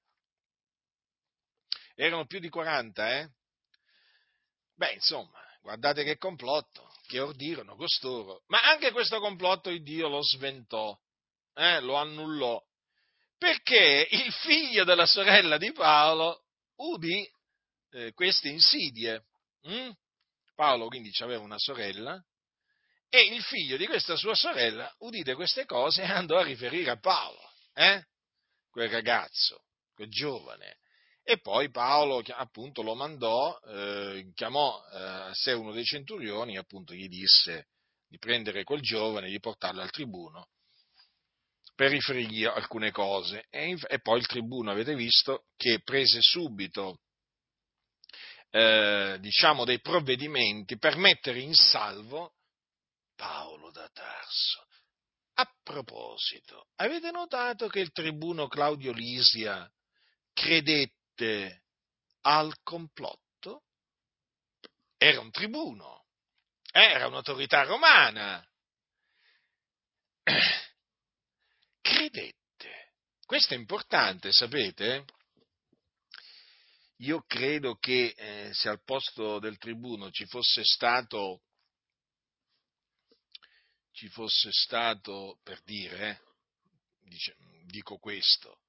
[1.96, 3.30] Erano più di 40, eh?
[4.76, 8.44] Beh, insomma, guardate che complotto, che ordirono costoro.
[8.48, 10.98] Ma anche questo complotto il Dio lo sventò,
[11.54, 11.80] eh?
[11.82, 12.62] lo annullò
[13.40, 16.44] perché il figlio della sorella di Paolo
[16.76, 17.28] udì
[17.92, 19.24] eh, queste insidie.
[19.68, 19.90] Mm?
[20.54, 22.22] Paolo quindi aveva una sorella
[23.10, 27.41] E il figlio di questa sua sorella, udite queste cose, andò a riferire a Paolo,
[27.74, 28.03] eh?
[28.70, 29.64] quel ragazzo,
[29.95, 30.78] quel giovane.
[31.24, 36.93] E poi Paolo appunto lo mandò, eh, chiamò eh, a sé uno dei centurioni, appunto
[36.93, 37.68] gli disse
[38.07, 40.49] di prendere quel giovane e di portarlo al tribuno
[41.76, 43.45] per riferirgli alcune cose.
[43.49, 46.99] E, e, poi il tribuno, avete visto, che prese subito
[48.51, 52.34] eh, diciamo dei provvedimenti per mettere in salvo
[53.20, 54.66] Paolo da Tarso.
[55.34, 59.70] A proposito, avete notato che il tribuno Claudio Lisia
[60.32, 61.64] credette
[62.22, 63.64] al complotto?
[64.96, 66.06] Era un tribuno,
[66.72, 68.42] era un'autorità romana.
[71.82, 72.94] Credette.
[73.26, 75.04] Questo è importante, sapete?
[77.00, 81.42] Io credo che eh, se al posto del tribuno ci fosse stato
[84.00, 86.20] ci fosse stato, per dire, eh,
[87.10, 87.36] dice,
[87.66, 88.60] dico questo,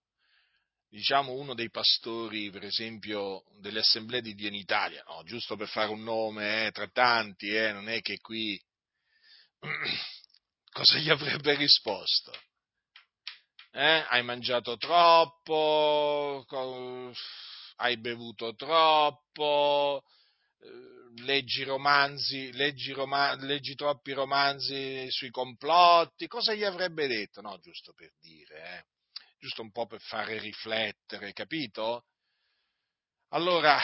[0.88, 5.68] diciamo uno dei pastori, per esempio, delle assemblee di Dio in Italia, no, giusto per
[5.68, 8.60] fare un nome eh, tra tanti, eh, non è che qui
[10.72, 12.32] cosa gli avrebbe risposto?
[13.70, 14.04] Eh?
[14.08, 16.44] Hai mangiato troppo,
[17.76, 20.02] hai bevuto troppo,
[20.58, 27.40] eh, leggi romanzi, leggi, roma, leggi, troppi romanzi sui complotti, cosa gli avrebbe detto?
[27.40, 28.84] No, giusto per dire, eh?
[29.38, 32.04] giusto un po' per fare riflettere, capito?
[33.28, 33.78] Allora,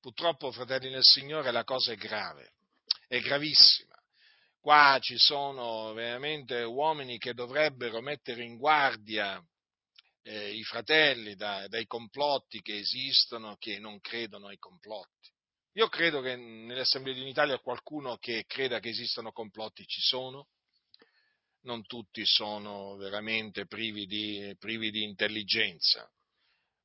[0.00, 2.52] purtroppo, fratelli nel Signore, la cosa è grave,
[3.08, 3.94] è gravissima.
[4.60, 9.42] Qua ci sono veramente uomini che dovrebbero mettere in guardia
[10.22, 15.32] eh, i fratelli da, dai complotti che esistono, che non credono ai complotti.
[15.74, 20.48] Io credo che nelle assemblee di Italia qualcuno che creda che esistano complotti ci sono,
[21.62, 26.10] non tutti sono veramente privi di, privi di intelligenza,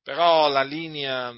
[0.02, 1.34] però la linea,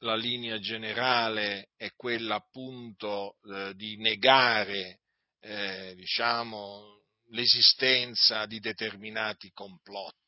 [0.00, 5.00] la linea, generale è quella appunto eh, di negare
[5.40, 10.25] eh, diciamo, l'esistenza di determinati complotti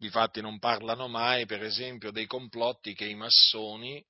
[0.00, 4.00] Difatti non parlano mai, per esempio, dei complotti che i massoni,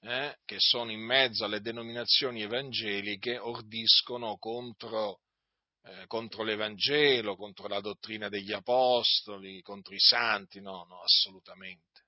[0.00, 5.20] eh, che sono in mezzo alle denominazioni evangeliche, ordiscono contro,
[5.84, 12.02] eh, contro l'Evangelo, contro la dottrina degli apostoli, contro i santi, no, no, assolutamente.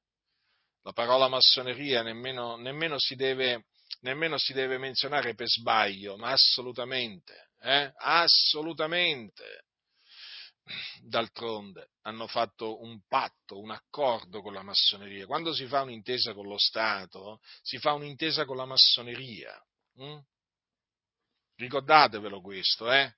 [0.82, 3.66] La parola massoneria nemmeno, nemmeno, si, deve,
[4.00, 7.92] nemmeno si deve menzionare per sbaglio, ma assolutamente, eh?
[7.96, 9.66] assolutamente
[11.02, 15.26] d'altronde hanno fatto un patto, un accordo con la massoneria.
[15.26, 19.60] Quando si fa un'intesa con lo Stato, si fa un'intesa con la massoneria.
[19.96, 20.18] Hm?
[21.56, 23.14] Ricordatevelo questo, eh?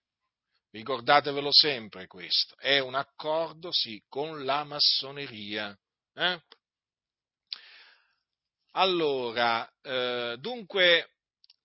[0.70, 2.56] Ricordatevelo sempre questo.
[2.58, 5.78] È un accordo, sì, con la massoneria.
[6.14, 6.40] Eh?
[8.72, 11.11] Allora, eh, dunque,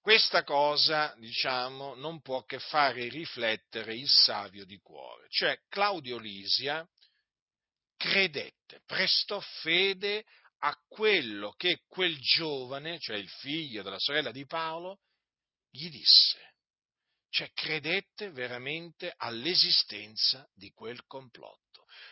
[0.08, 5.28] questa cosa, diciamo, non può che fare riflettere il savio di cuore.
[5.28, 6.88] Cioè, Claudio Lisia
[7.98, 10.24] credette, prestò fede
[10.60, 15.02] a quello che quel giovane, cioè il figlio della sorella di Paolo,
[15.70, 16.54] gli disse.
[17.28, 21.67] Cioè, credette veramente all'esistenza di quel complotto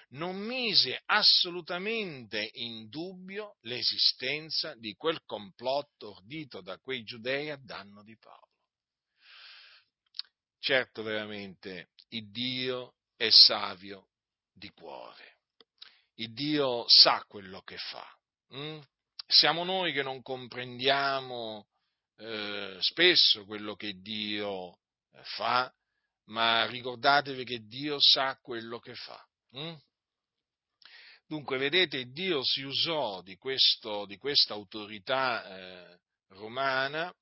[0.10, 8.04] non mise assolutamente in dubbio l'esistenza di quel complotto ordito da quei giudei a danno
[8.04, 8.54] di Paolo.
[10.60, 14.10] Certo, veramente, il Dio è savio
[14.52, 15.38] di cuore,
[16.16, 18.08] il Dio sa quello che fa.
[18.50, 18.80] Hm?
[19.28, 21.68] Siamo noi che non comprendiamo
[22.18, 24.80] eh, spesso quello che Dio
[25.12, 25.72] eh, fa,
[26.26, 29.24] ma ricordatevi che Dio sa quello che fa.
[29.52, 29.76] Hm?
[31.28, 36.00] Dunque, vedete, Dio si usò di, questa autorità eh,
[36.30, 37.14] romana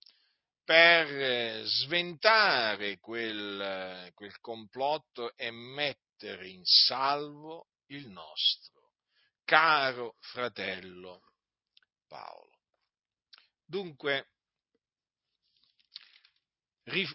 [0.64, 8.91] per eh, sventare quel, quel complotto e mettere in salvo il nostro
[9.45, 11.22] caro fratello
[12.08, 12.51] Paolo.
[13.66, 14.28] Dunque,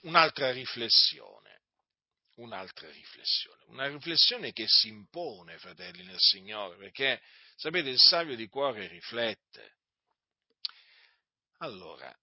[0.02, 1.57] un'altra riflessione
[2.38, 7.20] un'altra riflessione, una riflessione che si impone, fratelli nel Signore, perché
[7.56, 9.76] sapete il savio di cuore riflette.
[11.58, 12.14] Allora,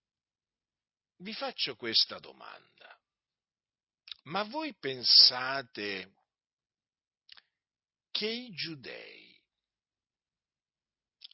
[1.17, 2.97] vi faccio questa domanda,
[4.23, 6.13] ma voi pensate
[8.11, 9.37] che i giudei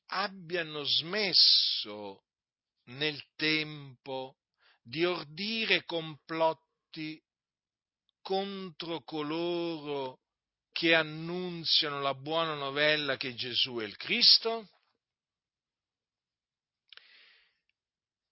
[0.07, 2.25] abbiano smesso
[2.85, 4.37] nel tempo
[4.81, 7.23] di ordire complotti
[8.21, 10.19] contro coloro
[10.71, 14.69] che annunziano la buona novella che Gesù è il Cristo?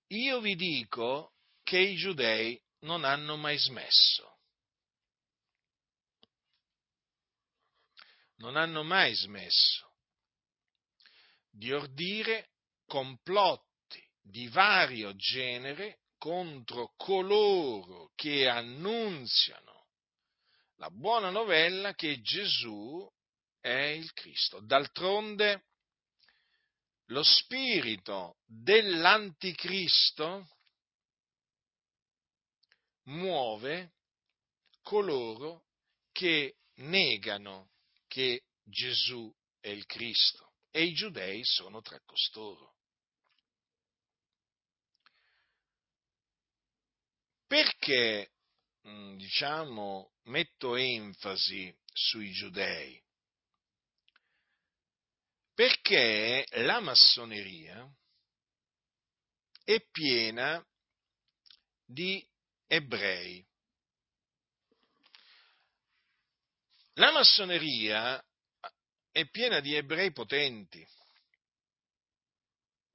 [0.08, 1.34] Io vi dico
[1.64, 4.38] che i giudei non hanno mai smesso.
[8.38, 9.90] Non hanno mai smesso
[11.50, 12.52] di ordire
[12.86, 19.69] complotti di vario genere contro coloro che annunziano
[20.80, 23.08] la buona novella che Gesù
[23.60, 24.62] è il Cristo.
[24.62, 25.66] D'altronde
[27.08, 30.48] lo spirito dell'anticristo
[33.08, 33.96] muove
[34.82, 35.66] coloro
[36.12, 37.72] che negano
[38.08, 42.76] che Gesù è il Cristo e i giudei sono tra costoro.
[47.48, 48.32] Perché,
[48.88, 53.02] mm, diciamo, metto enfasi sui giudei?
[55.54, 57.86] Perché la massoneria
[59.64, 60.66] è piena
[61.86, 62.26] di
[62.66, 63.46] ebrei.
[66.94, 68.24] La massoneria
[69.12, 70.86] è piena di ebrei potenti.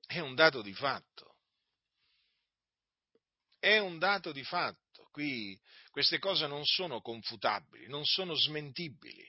[0.07, 1.35] È un dato di fatto
[3.65, 5.09] è un dato di fatto.
[5.11, 5.59] Qui
[5.95, 9.25] queste cose non sono confutabili, non sono smentibili.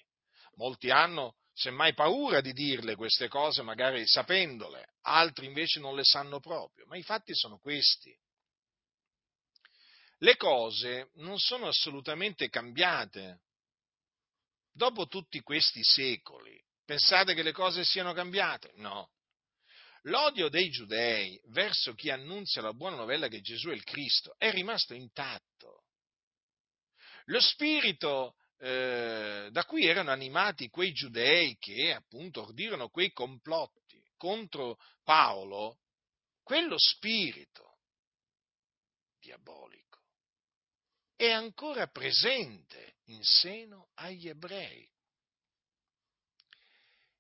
[0.56, 6.40] Molti hanno semmai paura di dirle queste cose, magari sapendole, altri invece non le sanno
[6.40, 8.12] proprio, ma i fatti sono questi.
[10.18, 13.42] Le cose non sono assolutamente cambiate.
[14.72, 18.72] Dopo tutti questi secoli, pensate che le cose siano cambiate?
[18.78, 19.12] No.
[20.06, 24.50] L'odio dei giudei verso chi annunzia la buona novella che Gesù è il Cristo è
[24.50, 25.85] rimasto intatto.
[27.26, 34.78] Lo spirito eh, da cui erano animati quei giudei che appunto ordirono quei complotti contro
[35.04, 35.80] Paolo,
[36.44, 37.80] quello spirito
[39.20, 39.86] diabolico
[41.16, 44.88] è ancora presente in seno agli ebrei.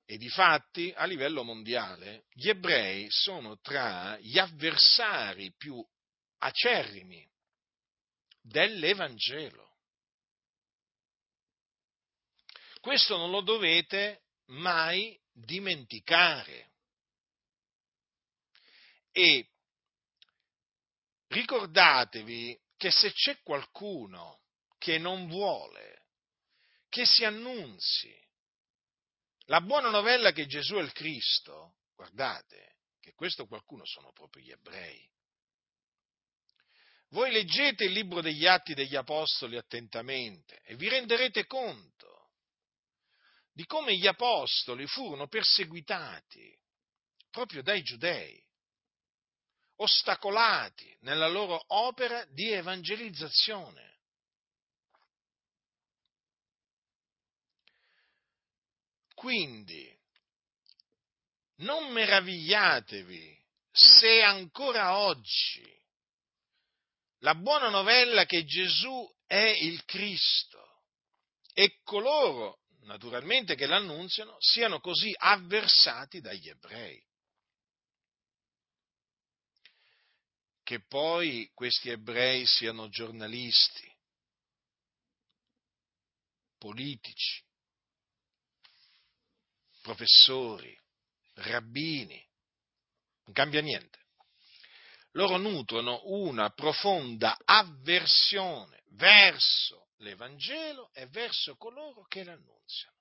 [0.08, 5.84] E difatti, a livello mondiale, gli ebrei sono tra gli avversari più
[6.39, 7.28] acerrimi
[8.41, 9.64] dell'Evangelo.
[12.86, 16.74] Questo non lo dovete mai dimenticare.
[19.12, 19.50] E
[21.30, 24.42] ricordatevi che se c'è qualcuno
[24.78, 26.04] che non vuole
[26.88, 28.16] che si annunzi
[29.46, 34.52] la buona novella che Gesù è il Cristo, guardate, che questo qualcuno sono proprio gli
[34.52, 35.04] ebrei.
[37.10, 42.14] Voi leggete il libro degli Atti degli Apostoli attentamente e vi renderete conto
[43.56, 46.53] di come gli Apostoli furono perseguitati
[47.32, 48.38] proprio dai giudei,
[49.78, 53.99] ostacolati nella loro opera di evangelizzazione.
[59.14, 59.89] Quindi,
[61.60, 63.41] non meravigliatevi
[63.72, 65.66] se ancora oggi
[67.20, 70.84] la buona novella che Gesù è il Cristo
[71.53, 77.04] e coloro, naturalmente, che l'annunziano siano così avversati dagli ebrei.
[80.64, 83.94] Che poi questi ebrei siano giornalisti,
[86.58, 87.44] politici,
[89.82, 90.76] professori,
[91.34, 92.24] rabbini,
[93.26, 94.04] non cambia niente.
[95.12, 102.93] Loro nutrono una profonda avversione verso l'Evangelo e verso coloro che l'annunziano.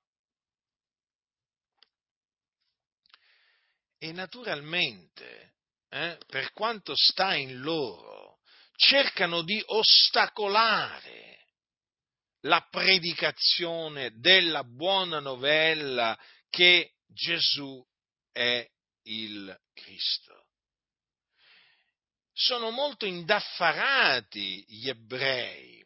[3.99, 5.55] E naturalmente,
[5.89, 8.41] eh, per quanto sta in loro,
[8.77, 11.47] cercano di ostacolare
[12.41, 16.19] la predicazione della buona novella
[16.51, 17.83] che Gesù
[18.31, 18.69] è
[19.05, 20.47] il Cristo.
[22.33, 25.84] Sono molto indaffarati gli ebrei,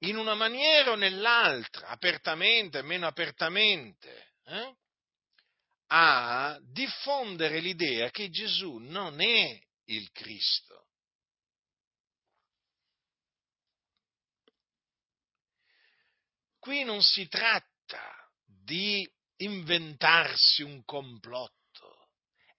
[0.00, 4.74] in una maniera o nell'altra, apertamente, meno apertamente, eh?
[5.88, 10.88] a diffondere l'idea che Gesù non è il Cristo.
[16.58, 22.08] Qui non si tratta di inventarsi un complotto,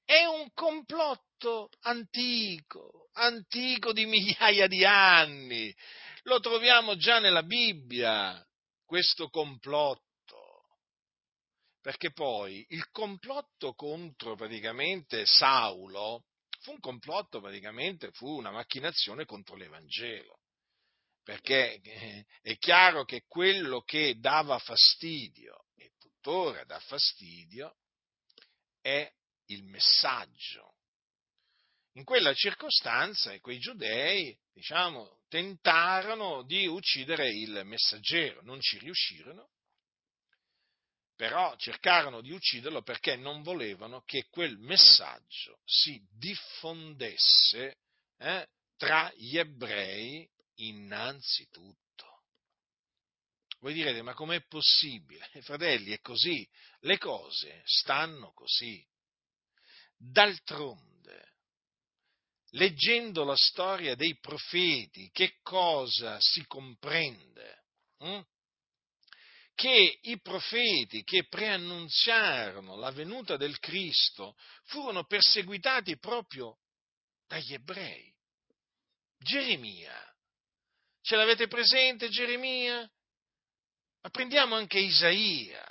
[0.06, 5.76] è un complotto antico, antico di migliaia di anni.
[6.28, 8.46] Lo troviamo già nella Bibbia,
[8.84, 10.04] questo complotto.
[11.80, 16.26] Perché poi il complotto contro praticamente Saulo
[16.60, 20.42] fu un complotto, praticamente fu una macchinazione contro l'Evangelo.
[21.24, 27.78] Perché eh, è chiaro che quello che dava fastidio e tuttora dà fastidio
[28.82, 29.10] è
[29.46, 30.76] il messaggio.
[31.98, 39.50] In quella circostanza quei giudei, diciamo, tentarono di uccidere il messaggero, non ci riuscirono,
[41.16, 47.80] però cercarono di ucciderlo perché non volevano che quel messaggio si diffondesse
[48.20, 52.26] eh, tra gli ebrei innanzitutto.
[53.60, 55.28] Voi direte, ma com'è possibile?
[55.42, 56.48] Fratelli, è così,
[56.82, 58.86] le cose stanno così.
[59.98, 60.97] D'altronde,
[62.58, 67.64] leggendo la storia dei profeti, che cosa si comprende?
[68.00, 68.22] Hm?
[69.54, 74.36] Che i profeti che preannunziarono la venuta del Cristo
[74.66, 76.60] furono perseguitati proprio
[77.26, 78.14] dagli ebrei.
[79.18, 79.96] Geremia,
[81.02, 82.80] ce l'avete presente Geremia?
[84.02, 85.66] Ma prendiamo anche Isaia.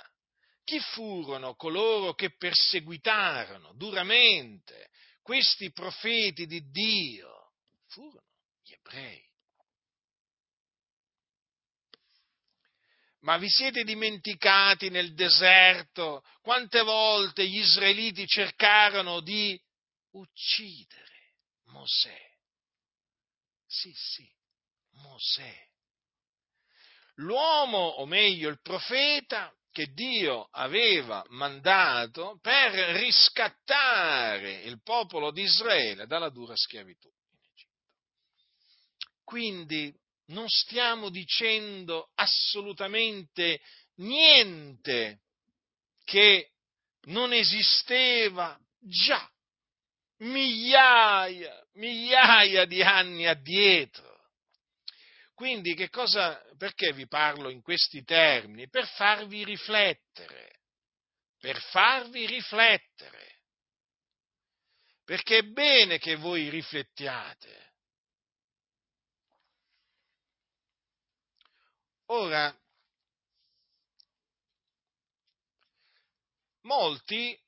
[0.65, 4.89] Chi furono coloro che perseguitarono duramente
[5.27, 7.51] questi profeti di Dio?
[7.87, 8.23] Furono
[8.63, 9.21] gli ebrei.
[13.19, 19.61] Ma vi siete dimenticati nel deserto quante volte gli israeliti cercarono di
[20.11, 21.33] uccidere
[21.65, 22.17] Mosè?
[23.65, 24.33] Sì, sì,
[24.91, 25.67] Mosè
[27.17, 36.07] l'uomo, o meglio il profeta, che Dio aveva mandato per riscattare il popolo di Israele
[36.07, 37.75] dalla dura schiavitù in Egitto.
[39.23, 39.93] Quindi
[40.29, 43.59] non stiamo dicendo assolutamente
[43.97, 45.19] niente
[46.05, 46.53] che
[47.03, 49.29] non esisteva già
[50.21, 54.16] migliaia, migliaia di anni addietro.
[55.37, 58.67] Quindi che cosa, perché vi parlo in questi termini?
[58.69, 60.61] Per farvi riflettere,
[61.37, 63.41] per farvi riflettere.
[65.03, 67.73] Perché è bene che voi riflettiate.
[72.07, 72.59] Ora,
[76.61, 77.39] molti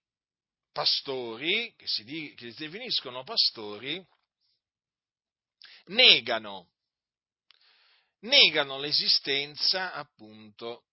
[0.72, 4.08] pastori, che si, che si definiscono pastori,
[5.86, 6.69] negano
[8.22, 10.84] negano l'esistenza appunto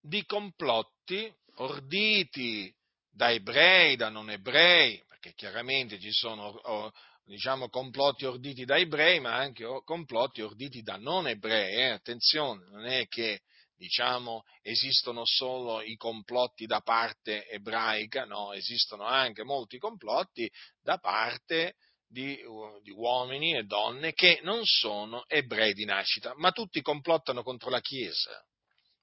[0.00, 2.74] di complotti orditi
[3.10, 6.92] da ebrei, da non ebrei, perché chiaramente ci sono
[7.24, 11.74] diciamo, complotti orditi da ebrei, ma anche complotti orditi da non ebrei.
[11.76, 11.88] Eh?
[11.90, 13.42] Attenzione, non è che
[13.76, 21.76] diciamo, esistono solo i complotti da parte ebraica, no, esistono anche molti complotti da parte
[22.06, 22.38] di,
[22.82, 27.80] di, uomini e donne che non sono ebrei di nascita, ma tutti complottano contro la
[27.80, 28.44] Chiesa,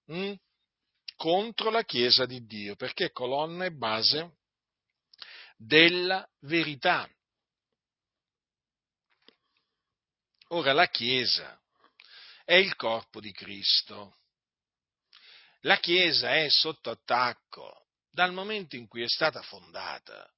[0.05, 0.33] hm?
[1.15, 4.37] contro la Chiesa di Dio, perché è colonna e base
[5.57, 7.09] della verità.
[10.49, 11.59] Ora la Chiesa
[12.43, 14.17] è il corpo di Cristo.
[15.61, 20.29] La Chiesa è sotto attacco dal momento in cui è stata fondata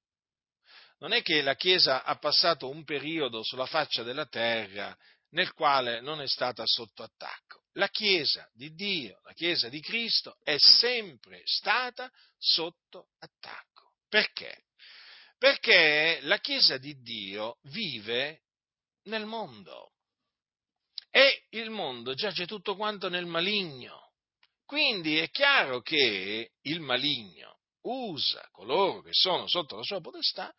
[1.04, 4.96] non è che la Chiesa ha passato un periodo sulla faccia della terra
[5.32, 7.64] nel quale non è stata sotto attacco.
[7.72, 13.96] La Chiesa di Dio, la Chiesa di Cristo è sempre stata sotto attacco.
[14.08, 14.64] Perché?
[15.36, 18.44] Perché la Chiesa di Dio vive
[19.02, 19.92] nel mondo
[21.10, 24.12] e il mondo giace tutto quanto nel maligno.
[24.64, 30.50] Quindi è chiaro che il maligno usa coloro che sono sotto la sua potestà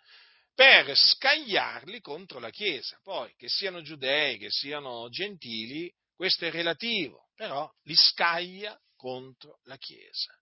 [0.56, 2.98] per scagliarli contro la Chiesa.
[3.04, 9.78] Poi, che siano giudei, che siano gentili, questo è relativo, però li scaglia contro la
[9.78, 10.34] Chiesa.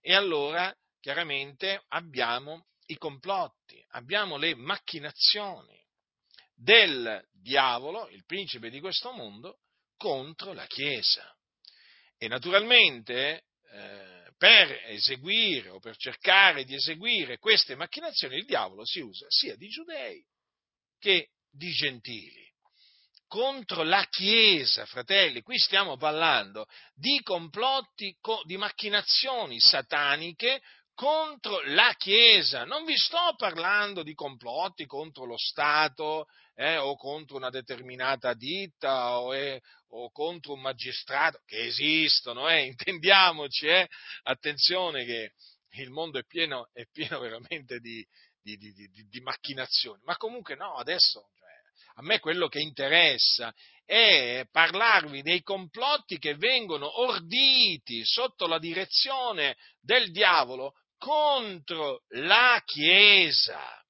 [0.00, 5.82] E allora, chiaramente, abbiamo i complotti, abbiamo le macchinazioni
[6.54, 9.60] del diavolo, il principe di questo mondo,
[9.96, 11.34] contro la Chiesa.
[12.18, 19.00] E naturalmente eh, per eseguire o per cercare di eseguire queste macchinazioni il diavolo si
[19.00, 20.24] usa sia di giudei
[20.98, 22.42] che di gentili.
[23.26, 30.60] Contro la Chiesa, fratelli, qui stiamo parlando di complotti, di macchinazioni sataniche
[30.94, 32.64] contro la Chiesa.
[32.64, 39.18] Non vi sto parlando di complotti contro lo Stato eh, o contro una determinata ditta
[39.18, 43.88] o, eh, o, contro un magistrato, che esistono, eh, intendiamoci, eh.
[44.22, 45.32] attenzione che
[45.76, 48.04] il mondo è pieno, è pieno veramente di,
[48.40, 48.72] di, di,
[49.08, 51.50] di, macchinazioni, ma comunque no, adesso cioè,
[51.96, 53.52] a me quello che interessa
[53.84, 63.83] è parlarvi dei complotti che vengono orditi sotto la direzione del diavolo contro la Chiesa.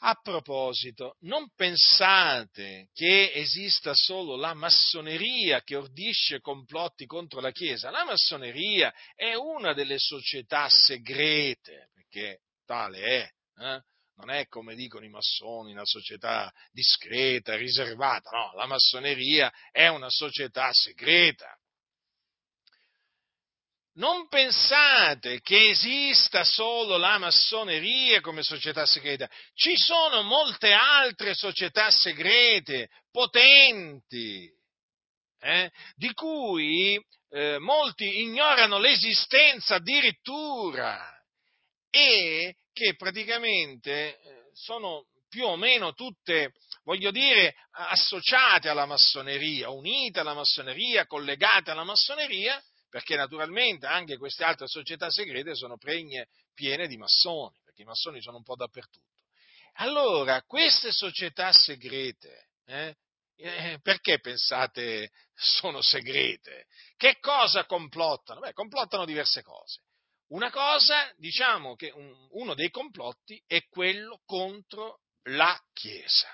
[0.00, 7.90] A proposito, non pensate che esista solo la massoneria che ordisce complotti contro la Chiesa.
[7.90, 13.30] La massoneria è una delle società segrete, perché tale è.
[13.58, 13.82] Eh?
[14.16, 18.30] Non è come dicono i massoni, una società discreta, riservata.
[18.30, 21.58] No, la massoneria è una società segreta
[23.96, 31.90] non pensate che esista solo la massoneria come società segreta, ci sono molte altre società
[31.90, 34.50] segrete, potenti,
[35.40, 41.12] eh, di cui eh, molti ignorano l'esistenza addirittura
[41.90, 44.18] e che praticamente eh,
[44.52, 46.52] sono più o meno tutte,
[46.84, 54.44] voglio dire, associate alla massoneria, unite alla massoneria, collegate alla massoneria, perché naturalmente anche queste
[54.44, 59.22] altre società segrete sono pregne, piene di massoni, perché i massoni sono un po' dappertutto.
[59.74, 62.96] Allora, queste società segrete, eh,
[63.36, 66.66] eh, perché pensate sono segrete?
[66.96, 68.40] Che cosa complottano?
[68.40, 69.80] Beh, complottano diverse cose.
[70.28, 76.28] Una cosa, diciamo che un, uno dei complotti è quello contro la Chiesa.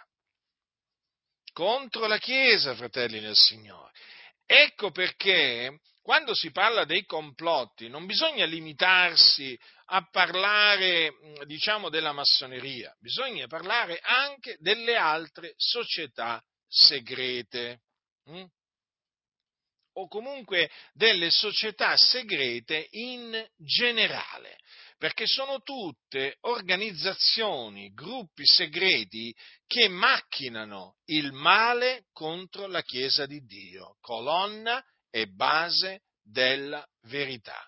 [1.53, 3.93] Contro la Chiesa, fratelli del Signore.
[4.47, 11.13] Ecco perché quando si parla dei complotti non bisogna limitarsi a parlare,
[11.45, 17.81] diciamo, della massoneria, bisogna parlare anche delle altre società segrete.
[18.25, 18.45] Hm?
[19.95, 24.59] o comunque delle società segrete in generale,
[24.97, 29.35] perché sono tutte organizzazioni, gruppi segreti
[29.67, 34.83] che macchinano il male contro la Chiesa di Dio, colonna
[35.13, 37.65] e base della verità.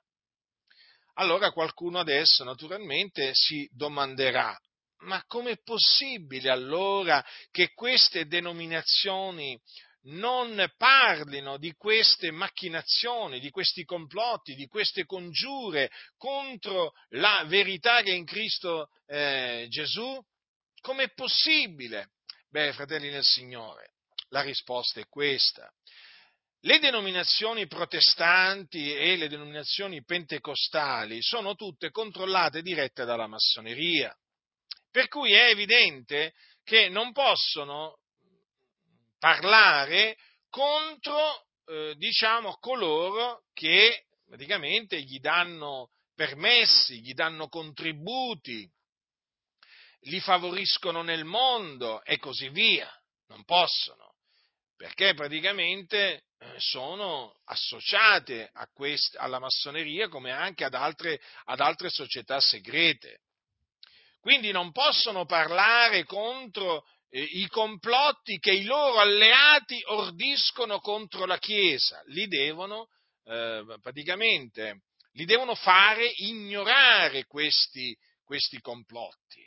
[1.17, 4.59] Allora qualcuno adesso naturalmente si domanderà,
[5.03, 9.61] ma com'è possibile allora che queste denominazioni
[10.07, 18.11] non parlino di queste macchinazioni, di questi complotti, di queste congiure contro la verità che
[18.11, 20.21] è in Cristo eh, Gesù?
[20.81, 22.11] Com'è possibile?
[22.51, 23.95] Beh, fratelli nel Signore,
[24.29, 25.71] la risposta è questa.
[26.65, 34.17] Le denominazioni protestanti e le denominazioni pentecostali sono tutte controllate dirette dalla massoneria,
[34.91, 37.99] per cui è evidente che non possono
[39.19, 40.17] parlare
[40.49, 48.67] contro, eh, diciamo, coloro che praticamente gli danno permessi, gli danno contributi,
[50.07, 52.91] li favoriscono nel mondo e così via.
[53.27, 54.14] Non possono,
[54.77, 62.41] perché praticamente eh, sono associate quest- alla massoneria come anche ad altre, ad altre società
[62.41, 63.21] segrete.
[64.21, 71.39] Quindi non possono parlare contro eh, i complotti che i loro alleati ordiscono contro la
[71.39, 72.03] Chiesa.
[72.07, 72.89] Li devono
[73.25, 74.83] eh, praticamente
[75.15, 79.43] li devono fare ignorare questi, questi complotti.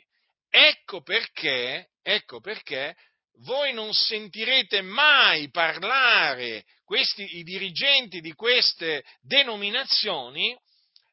[0.50, 2.96] Ecco perché, ecco perché
[3.42, 10.56] voi non sentirete mai parlare questi, i dirigenti di queste denominazioni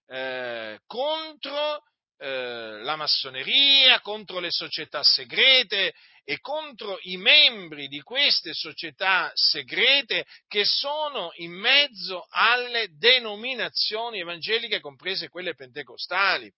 [0.07, 1.83] eh, contro
[2.17, 10.25] eh, la massoneria, contro le società segrete e contro i membri di queste società segrete
[10.47, 16.51] che sono in mezzo alle denominazioni evangeliche, comprese quelle pentecostali,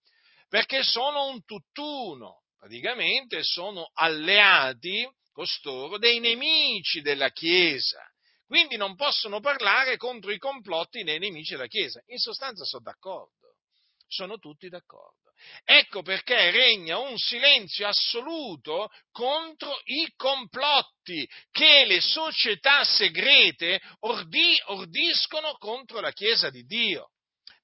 [0.48, 5.06] perché sono un tutt'uno, praticamente sono alleati
[5.38, 8.02] costoro dei nemici della Chiesa.
[8.44, 12.02] Quindi non possono parlare contro i complotti dei nemici della Chiesa.
[12.06, 13.54] In sostanza sono d'accordo,
[14.08, 15.30] sono tutti d'accordo.
[15.62, 25.52] Ecco perché regna un silenzio assoluto contro i complotti che le società segrete ordi, ordiscono
[25.52, 27.12] contro la Chiesa di Dio.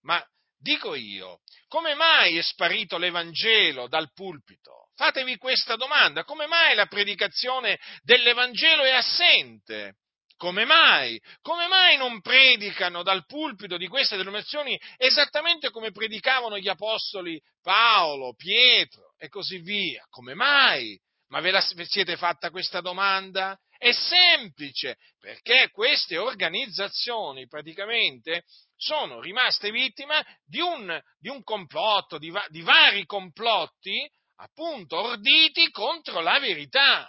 [0.03, 0.25] Ma
[0.65, 4.89] dico io, come mai è sparito l'Evangelo dal pulpito?
[4.97, 9.97] Fatevi questa domanda, come mai la predicazione dell'Evangelo è assente?
[10.37, 11.21] Come mai?
[11.43, 18.35] Come mai non predicano dal pulpito di queste denominazioni esattamente come predicavano gli apostoli Paolo,
[18.35, 20.05] Pietro e così via?
[20.09, 20.99] Come mai?
[21.29, 23.57] Ma ve la siete fatta questa domanda?
[23.77, 28.45] È semplice, perché queste organizzazioni praticamente
[28.77, 35.71] sono rimaste vittime di un, di un complotto, di, va, di vari complotti, appunto, orditi
[35.71, 37.09] contro la verità.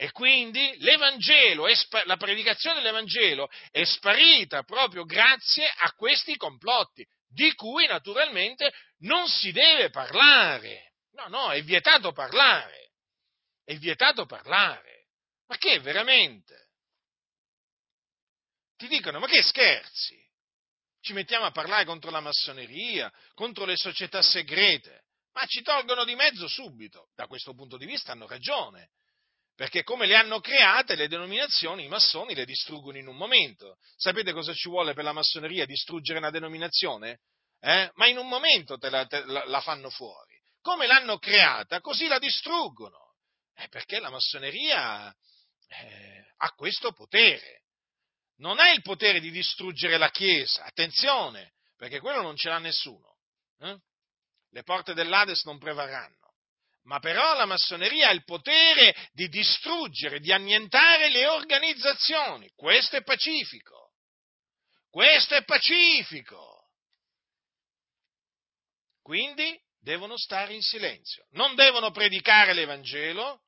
[0.00, 1.66] E quindi l'Evangelo,
[2.04, 9.50] la predicazione dell'Evangelo è sparita proprio grazie a questi complotti, di cui naturalmente non si
[9.50, 10.92] deve parlare.
[11.12, 12.92] No, no, è vietato parlare.
[13.64, 15.08] È vietato parlare.
[15.48, 16.68] Ma che veramente?
[18.76, 20.27] Ti dicono, ma che scherzi?
[21.08, 26.14] Ci mettiamo a parlare contro la massoneria, contro le società segrete, ma ci tolgono di
[26.14, 27.08] mezzo subito.
[27.16, 28.90] Da questo punto di vista hanno ragione
[29.54, 33.78] perché come le hanno create le denominazioni, i massoni le distruggono in un momento.
[33.96, 35.64] Sapete cosa ci vuole per la massoneria?
[35.64, 37.20] Distruggere una denominazione?
[37.58, 37.90] Eh?
[37.94, 40.38] Ma in un momento te la, te la, fanno fuori.
[40.60, 43.14] Come l'hanno creata, così la distruggono.
[43.54, 45.10] Eh, perché la massoneria
[45.68, 47.62] eh, ha questo potere.
[48.38, 53.16] Non ha il potere di distruggere la Chiesa, attenzione, perché quello non ce l'ha nessuno.
[53.60, 53.76] Eh?
[54.50, 56.18] Le porte dell'Ades non prevarranno
[56.88, 62.50] ma però la massoneria ha il potere di distruggere, di annientare le organizzazioni.
[62.56, 63.92] Questo è pacifico.
[64.88, 66.70] Questo è pacifico.
[69.02, 73.42] Quindi devono stare in silenzio, non devono predicare l'Evangelo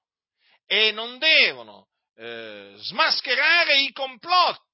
[0.67, 4.70] e non devono eh, smascherare i complotti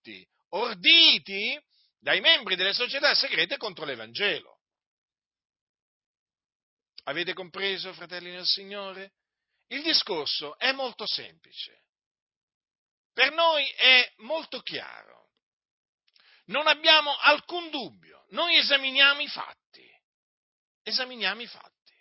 [0.50, 1.60] orditi
[1.98, 4.60] dai membri delle società segrete contro l'Evangelo.
[7.04, 9.12] Avete compreso, fratelli del Signore?
[9.68, 11.84] Il discorso è molto semplice.
[13.12, 15.30] Per noi è molto chiaro.
[16.46, 18.26] Non abbiamo alcun dubbio.
[18.30, 19.88] Noi esaminiamo i fatti.
[20.82, 21.94] Esaminiamo i fatti.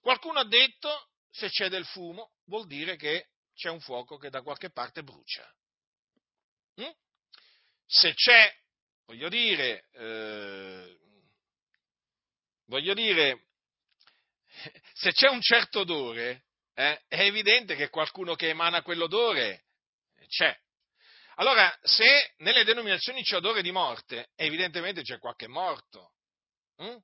[0.00, 4.42] Qualcuno ha detto, se c'è del fumo, vuol dire che c'è un fuoco che da
[4.42, 5.46] qualche parte brucia.
[6.80, 6.90] Mm?
[7.90, 8.54] Se c'è,
[9.06, 10.98] voglio dire, eh,
[12.66, 13.46] voglio dire,
[14.92, 19.64] se c'è un certo odore, eh, è evidente che qualcuno che emana quell'odore
[20.28, 20.54] c'è.
[21.36, 26.12] Allora, se nelle denominazioni c'è odore di morte, evidentemente c'è qualche morto
[26.76, 26.96] hm?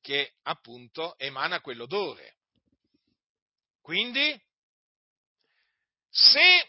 [0.00, 2.38] che appunto emana quell'odore.
[3.80, 4.36] Quindi,
[6.08, 6.68] se,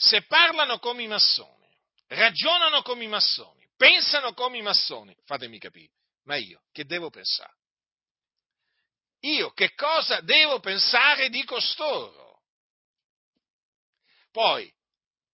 [0.00, 1.68] se parlano come i massoni,
[2.06, 5.92] ragionano come i massoni, pensano come i massoni, fatemi capire,
[6.24, 7.56] ma io che devo pensare?
[9.22, 12.42] Io che cosa devo pensare di costoro?
[14.30, 14.72] Poi,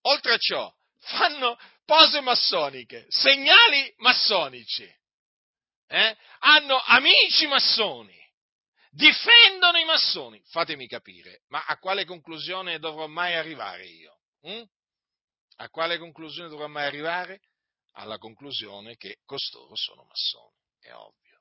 [0.02, 4.90] oltre a ciò, fanno pose massoniche, segnali massonici,
[5.88, 6.16] eh?
[6.38, 8.18] hanno amici massoni,
[8.92, 10.42] difendono i massoni.
[10.46, 14.13] Fatemi capire, ma a quale conclusione dovrò mai arrivare io?
[14.44, 14.62] Hm?
[15.56, 17.40] A quale conclusione dovrò mai arrivare?
[17.92, 21.40] Alla conclusione che costoro sono massoni è ovvio.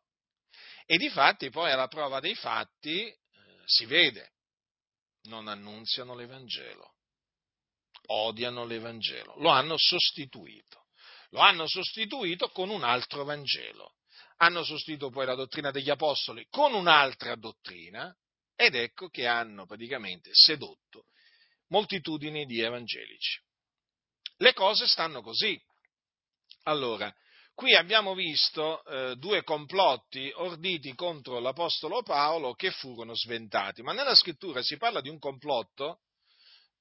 [0.86, 3.18] E di fatti poi alla prova dei fatti eh,
[3.66, 4.34] si vede,
[5.24, 6.96] non annunziano l'Evangelo,
[8.08, 10.88] odiano l'Evangelo, lo hanno sostituito,
[11.30, 13.96] lo hanno sostituito con un altro Vangelo,
[14.38, 18.16] hanno sostituito poi la dottrina degli Apostoli con un'altra dottrina
[18.56, 21.08] ed ecco che hanno praticamente sedotto
[21.68, 23.40] moltitudini di evangelici.
[24.38, 25.60] Le cose stanno così.
[26.64, 27.14] Allora,
[27.56, 34.16] Qui abbiamo visto eh, due complotti orditi contro l'Apostolo Paolo che furono sventati, ma nella
[34.16, 36.00] scrittura si parla di un complotto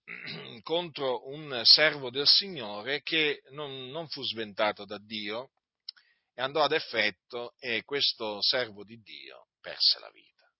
[0.62, 5.51] contro un servo del Signore che non, non fu sventato da Dio
[6.35, 10.51] e andò ad effetto e questo servo di Dio perse la vita.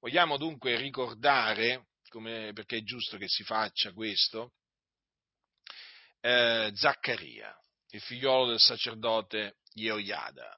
[0.00, 4.52] Vogliamo dunque ricordare, come, perché è giusto che si faccia questo,
[6.20, 7.52] eh, Zaccaria
[7.90, 10.56] il figliolo del sacerdote Ioiada.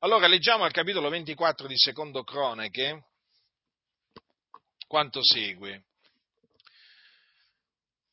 [0.00, 3.04] Allora leggiamo al capitolo 24 di Secondo Cronache
[4.86, 5.84] quanto segue.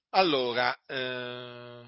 [0.09, 1.83] Allora, eh,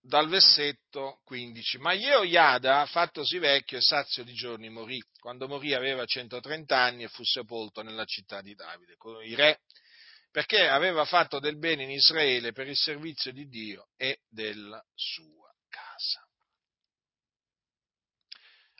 [0.00, 5.02] dal versetto 15, ma Ioiada, fattosi vecchio e sazio di giorni, morì.
[5.20, 9.60] Quando morì aveva 130 anni e fu sepolto nella città di Davide, i re,
[10.32, 15.54] perché aveva fatto del bene in Israele per il servizio di Dio e della sua
[15.68, 16.26] casa.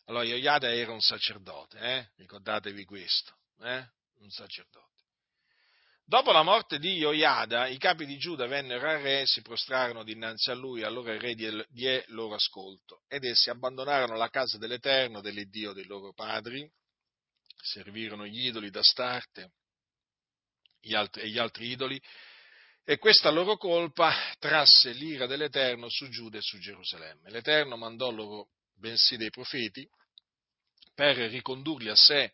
[0.07, 2.11] Allora Ioiada era un sacerdote, eh?
[2.17, 3.87] ricordatevi questo, eh?
[4.21, 4.91] un sacerdote.
[6.05, 10.51] Dopo la morte di Ioiada, i capi di Giuda vennero al re, si prostrarono dinanzi
[10.51, 15.73] a lui, allora il re diè loro ascolto, ed essi abbandonarono la casa dell'Eterno, dell'Iddio
[15.73, 16.69] dei loro padri,
[17.63, 19.53] servirono gli idoli d'Astarte
[20.83, 22.03] gli altri, e gli altri idoli,
[22.85, 27.31] e questa loro colpa trasse l'ira dell'Eterno su Giuda e su Gerusalemme.
[27.31, 29.89] L'Eterno mandò loro bensì dei profeti
[30.95, 32.33] per ricondurli a sé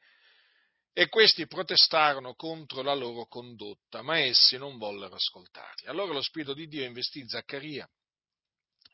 [0.92, 5.86] e questi protestarono contro la loro condotta, ma essi non vollero ascoltarli.
[5.86, 7.88] Allora lo Spirito di Dio investì Zaccaria,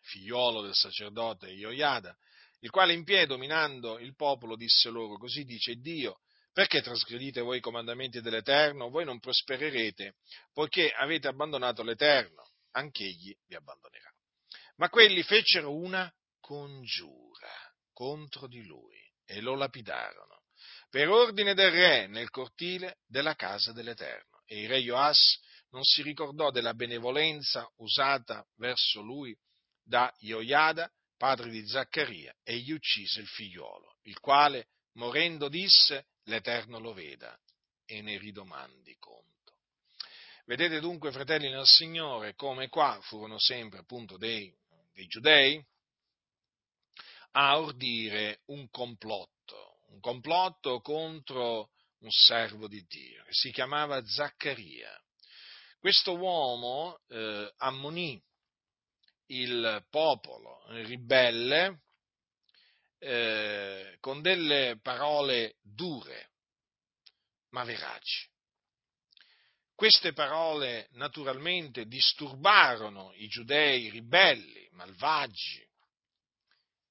[0.03, 2.15] figliuolo del sacerdote Ioiada,
[2.61, 6.21] il quale in piedi, dominando il popolo, disse loro, così dice Dio,
[6.55, 8.89] perché trasgredite voi i comandamenti dell'Eterno?
[8.89, 10.15] Voi non prospererete,
[10.53, 14.09] poiché avete abbandonato l'Eterno, anch'egli vi abbandonerà.
[14.77, 17.51] Ma quelli fecero una congiura
[17.93, 20.43] contro di lui e lo lapidarono
[20.89, 24.43] per ordine del re nel cortile della casa dell'Eterno.
[24.47, 25.41] E il re Joas
[25.71, 29.37] non si ricordò della benevolenza usata verso lui
[29.83, 36.79] da Ioiada, padre di Zaccaria, e gli uccise il figliuolo, il quale, morendo, disse, l'Eterno
[36.79, 37.39] lo veda
[37.85, 39.59] e ne ridomandi conto.
[40.47, 44.55] Vedete dunque, fratelli nel Signore, come qua furono sempre appunto dei,
[44.93, 45.65] dei giudei
[47.33, 49.35] a ordire un complotto
[49.95, 51.71] un complotto contro
[52.01, 54.91] un servo di Dio che si chiamava Zaccaria.
[55.79, 58.21] Questo uomo eh, ammonì
[59.27, 61.84] il popolo ribelle
[63.05, 66.31] eh, con delle parole dure
[67.51, 68.29] ma veraci.
[69.75, 75.65] Queste parole naturalmente disturbarono i giudei ribelli, malvagi.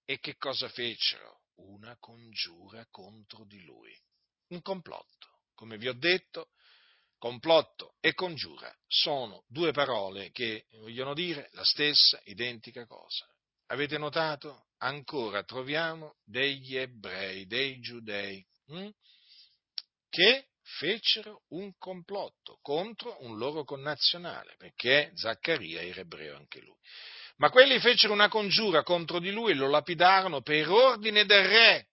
[0.06, 1.44] E che cosa fecero?
[1.56, 3.96] una congiura contro di lui.
[4.48, 5.42] Un complotto.
[5.54, 6.50] Come vi ho detto,
[7.18, 13.33] complotto e congiura sono due parole che vogliono dire la stessa identica cosa.
[13.68, 14.68] Avete notato?
[14.78, 18.90] Ancora troviamo degli ebrei, dei giudei, hm?
[20.10, 26.78] che fecero un complotto contro un loro connazionale, perché Zaccaria era ebreo anche lui.
[27.38, 31.90] Ma quelli fecero una congiura contro di lui e lo lapidarono per ordine del re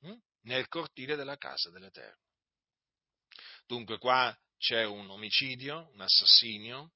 [0.00, 0.16] hm?
[0.42, 2.24] nel cortile della casa dell'Eterno.
[3.66, 6.92] Dunque qua c'è un omicidio, un assassinio,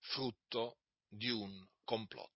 [0.00, 0.78] frutto
[1.08, 2.35] di un complotto.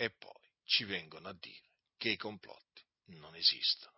[0.00, 3.96] E poi ci vengono a dire che i complotti non esistono.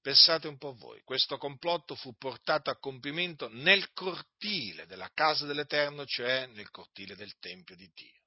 [0.00, 6.04] Pensate un po' voi, questo complotto fu portato a compimento nel cortile della casa dell'Eterno,
[6.04, 8.20] cioè nel cortile del Tempio di Dio.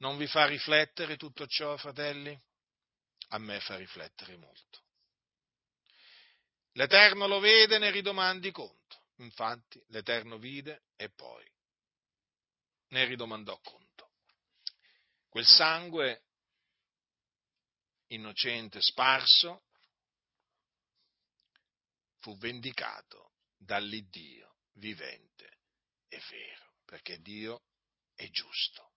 [0.00, 2.38] Non vi fa riflettere tutto ciò, fratelli?
[3.28, 4.82] A me fa riflettere molto.
[6.72, 9.04] L'Eterno lo vede ne ridomandi conto.
[9.16, 11.50] Infatti l'Eterno vide e poi
[12.88, 14.12] ne ridomandò conto.
[15.28, 16.24] Quel sangue
[18.08, 19.64] innocente sparso,
[22.20, 25.58] fu vendicato dall'Iddio vivente
[26.08, 27.62] e vero, perché Dio
[28.14, 28.88] è giusto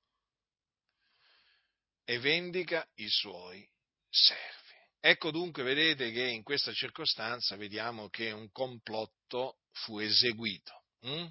[2.04, 3.66] e vendica i suoi
[4.10, 4.60] servi.
[5.00, 10.84] Ecco dunque, vedete che in questa circostanza vediamo che un complotto fu eseguito.
[11.02, 11.28] Hm?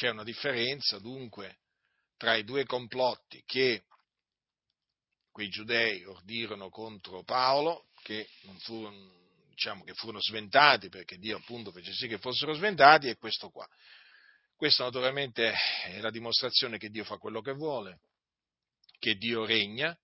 [0.00, 1.58] C'è una differenza dunque
[2.16, 3.84] tra i due complotti che
[5.30, 8.26] quei giudei ordirono contro Paolo, che,
[8.60, 9.12] furono,
[9.50, 13.68] diciamo, che furono sventati perché Dio appunto fece sì che fossero sventati, e questo qua.
[14.56, 18.00] Questa naturalmente è la dimostrazione che Dio fa quello che vuole,
[18.98, 19.94] che Dio regna,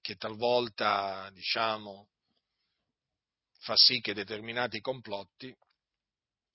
[0.00, 2.08] che talvolta, diciamo,
[3.58, 5.54] fa sì che determinati complotti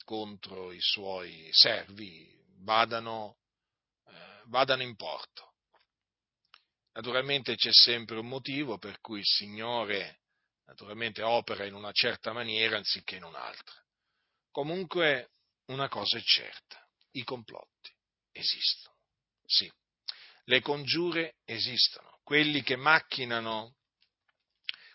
[0.06, 3.40] contro i suoi servi vadano,
[4.06, 5.56] eh, vadano in porto.
[6.94, 10.22] Naturalmente c'è sempre un motivo per cui il Signore
[10.66, 13.76] naturalmente opera in una certa maniera anziché in un'altra.
[14.50, 15.32] Comunque
[15.66, 17.94] una cosa è certa, i complotti
[18.32, 18.96] esistono.
[19.44, 19.72] Sì,
[20.46, 23.76] le congiure esistono, quelli che macchinano,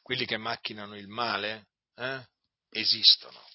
[0.03, 2.27] quelli che macchinano il male eh,
[2.71, 3.50] esistono.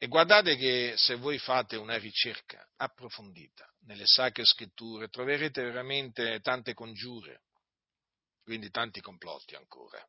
[0.00, 6.72] E guardate che se voi fate una ricerca approfondita nelle sacre scritture troverete veramente tante
[6.72, 7.42] congiure,
[8.44, 10.00] quindi tanti complotti ancora.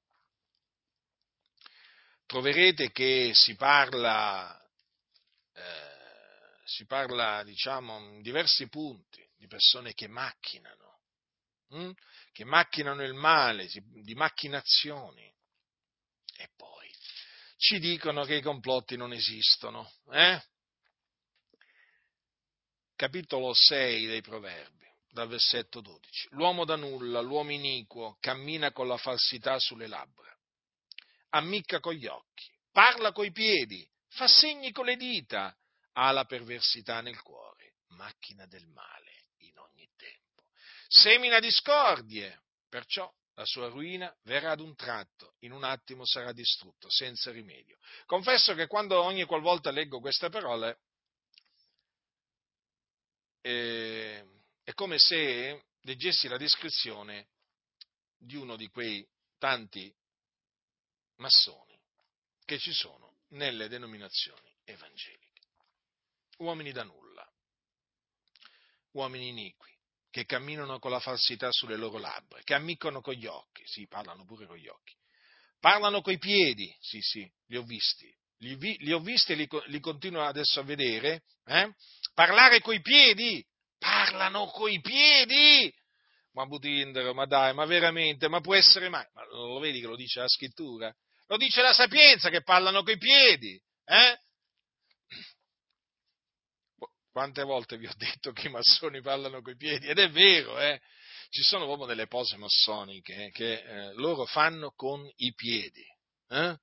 [2.27, 4.55] Troverete che si parla,
[5.53, 10.99] eh, si parla diciamo, in diversi punti di persone che macchinano,
[11.69, 11.91] hm?
[12.31, 13.67] che macchinano il male,
[14.03, 15.25] di macchinazioni.
[16.37, 16.78] E poi
[17.59, 19.91] ci dicono che i complotti non esistono.
[20.11, 20.41] Eh?
[22.95, 26.29] Capitolo 6 dei Proverbi, dal versetto 12.
[26.31, 30.33] L'uomo da nulla, l'uomo iniquo, cammina con la falsità sulle labbra,
[31.31, 35.53] ammicca con gli occhi, parla coi piedi, fa segni con le dita,
[35.93, 40.45] ha la perversità nel cuore, macchina del male in ogni tempo.
[40.87, 46.89] Semina discordie, perciò la sua ruina verrà ad un tratto, in un attimo sarà distrutto,
[46.89, 47.77] senza rimedio.
[48.05, 50.81] Confesso che quando ogni qualvolta leggo queste parole
[53.39, 54.25] eh,
[54.61, 57.29] è come se leggessi la descrizione
[58.17, 59.89] di uno di quei tanti
[61.15, 61.79] massoni
[62.43, 65.47] che ci sono nelle denominazioni evangeliche.
[66.39, 67.25] Uomini da nulla,
[68.91, 69.78] uomini iniqui,
[70.09, 74.25] che camminano con la falsità sulle loro labbra, che ammiccano con gli occhi, sì, parlano
[74.25, 74.95] pure con gli occhi,
[75.59, 79.47] parlano coi piedi, sì, sì, li ho visti, li, vi, li ho visti e li,
[79.65, 81.73] li, continuo adesso a vedere, eh?
[82.13, 83.45] parlare coi piedi,
[83.77, 85.73] parlano coi piedi,
[86.33, 89.95] ma Butindero, ma dai, ma veramente, ma può essere mai, ma lo vedi che lo
[89.95, 90.93] dice la scrittura?
[91.27, 94.19] Lo dice la sapienza che parlano coi piedi, eh?
[97.19, 99.87] Quante volte vi ho detto che i massoni parlano coi piedi?
[99.87, 100.79] Ed è vero, eh?
[101.27, 105.83] Ci sono proprio delle pose massoniche che eh, loro fanno con i piedi.
[106.29, 106.57] Eh?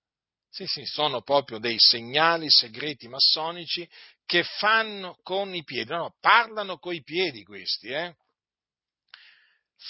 [0.48, 3.86] Sì, sì, sono proprio dei segnali segreti massonici
[4.24, 5.90] che fanno con i piedi.
[5.90, 8.16] No, no, parlano coi piedi questi, eh?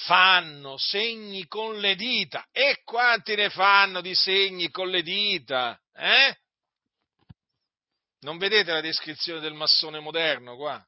[0.05, 2.45] Fanno segni con le dita.
[2.51, 5.81] E quanti ne fanno di segni con le dita?
[5.95, 6.37] Eh?
[8.21, 10.85] Non vedete la descrizione del massone moderno qua?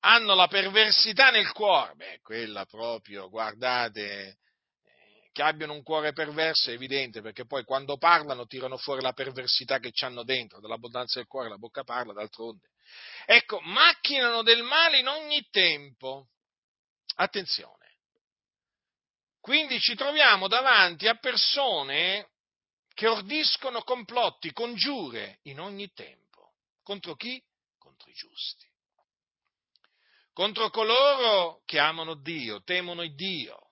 [0.00, 1.94] Hanno la perversità nel cuore.
[1.94, 4.38] Beh, quella proprio, guardate,
[4.82, 9.12] eh, che abbiano un cuore perverso è evidente, perché poi quando parlano tirano fuori la
[9.12, 12.68] perversità che hanno dentro, dall'abbondanza del cuore la bocca parla, d'altronde.
[13.26, 16.28] Ecco, macchinano del male in ogni tempo.
[17.16, 17.78] Attenzione.
[19.38, 22.29] Quindi ci troviamo davanti a persone
[23.00, 26.56] che ordiscono complotti, congiure in ogni tempo.
[26.82, 27.42] Contro chi?
[27.78, 28.70] Contro i giusti.
[30.34, 33.70] Contro coloro che amano Dio, temono Dio.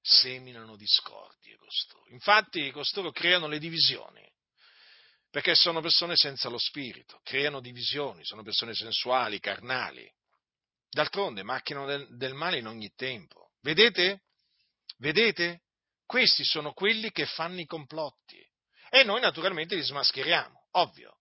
[0.00, 2.08] Seminano discordie costoro.
[2.08, 4.28] Infatti costoro creano le divisioni
[5.30, 10.12] perché sono persone senza lo spirito, creano divisioni, sono persone sensuali, carnali.
[10.90, 13.52] D'altronde macchinano del, del, male in ogni tempo.
[13.60, 14.22] Vedete?
[15.02, 15.62] Vedete?
[16.06, 18.40] Questi sono quelli che fanno i complotti.
[18.88, 21.18] E noi naturalmente li smascheriamo, ovvio.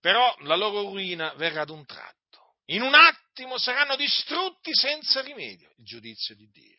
[0.00, 2.56] Però la loro ruina verrà ad un tratto.
[2.66, 5.72] In un attimo saranno distrutti senza rimedio.
[5.76, 6.78] Il giudizio di Dio.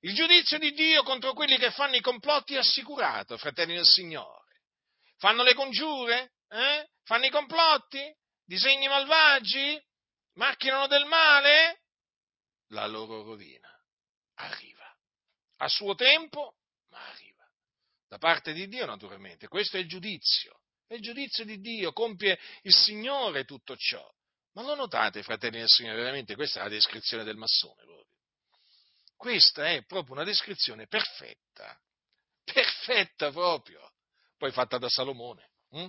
[0.00, 4.62] Il giudizio di Dio contro quelli che fanno i complotti è assicurato, fratelli del Signore.
[5.18, 6.32] Fanno le congiure?
[6.48, 6.88] Eh?
[7.04, 8.12] Fanno i complotti?
[8.44, 9.80] Disegni malvagi?
[10.32, 11.82] Macchinano del male?
[12.70, 13.63] La loro rovina
[14.34, 14.96] arriva.
[15.58, 16.56] A suo tempo,
[16.90, 17.44] ma arriva.
[18.08, 19.48] Da parte di Dio, naturalmente.
[19.48, 20.60] Questo è il giudizio.
[20.86, 21.92] È il giudizio di Dio.
[21.92, 24.06] Compie il Signore tutto ciò.
[24.52, 27.82] Ma lo notate, fratelli del Signore, veramente questa è la descrizione del massone.
[27.82, 28.04] Proprio.
[29.16, 31.76] Questa è proprio una descrizione perfetta.
[32.44, 33.92] Perfetta proprio.
[34.36, 35.50] Poi fatta da Salomone.
[35.70, 35.88] Hm?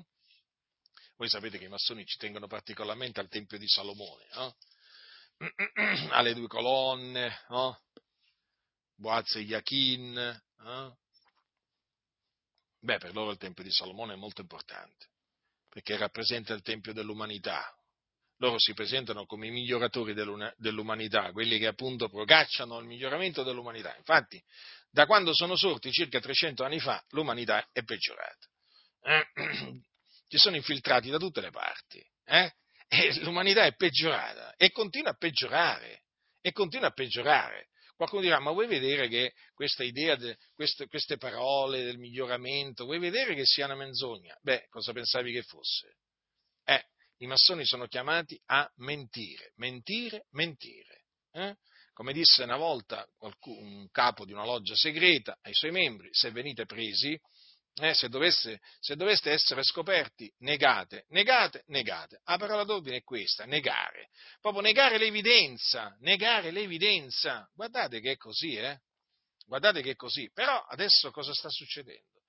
[1.18, 4.54] Voi sapete che i massoni ci tengono particolarmente al Tempio di Salomone, eh?
[6.12, 7.82] alle due colonne, no?
[8.96, 10.17] Boaz e Yachin.
[10.17, 10.92] Eh?
[12.80, 15.08] Beh, per loro il Tempio di Salomone è molto importante,
[15.70, 17.76] perché rappresenta il Tempio dell'umanità.
[18.39, 23.96] Loro si presentano come i miglioratori dell'umanità, quelli che appunto procacciano il miglioramento dell'umanità.
[23.96, 24.42] Infatti,
[24.92, 28.47] da quando sono sorti, circa 300 anni fa, l'umanità è peggiorata.
[29.01, 29.26] Eh?
[30.28, 32.05] Ci sono infiltrati da tutte le parti.
[32.26, 32.54] Eh?
[33.22, 36.04] L'umanità è peggiorata e continua a peggiorare.
[36.42, 37.70] E continua a peggiorare.
[37.96, 43.00] Qualcuno dirà, ma vuoi vedere che questa idea, de, queste, queste, parole del miglioramento, vuoi
[43.00, 44.38] vedere che sia una menzogna?
[44.42, 45.96] Beh, cosa pensavi che fosse?
[46.66, 46.84] Eh,
[47.20, 51.05] i massoni sono chiamati a mentire, mentire, mentire.
[51.32, 51.55] Eh?
[51.93, 56.66] Come disse una volta un capo di una loggia segreta ai suoi membri, se venite
[56.66, 57.17] presi,
[57.78, 62.22] eh, se, dovesse, se, doveste essere scoperti, negate, negate, negate.
[62.24, 64.10] La parola d'ordine è questa, negare.
[64.39, 67.50] Proprio negare l'evidenza, negare l'evidenza.
[67.54, 68.80] Guardate che è così, eh?
[69.46, 70.32] Guardate che è così.
[70.32, 72.22] Però adesso cosa sta succedendo?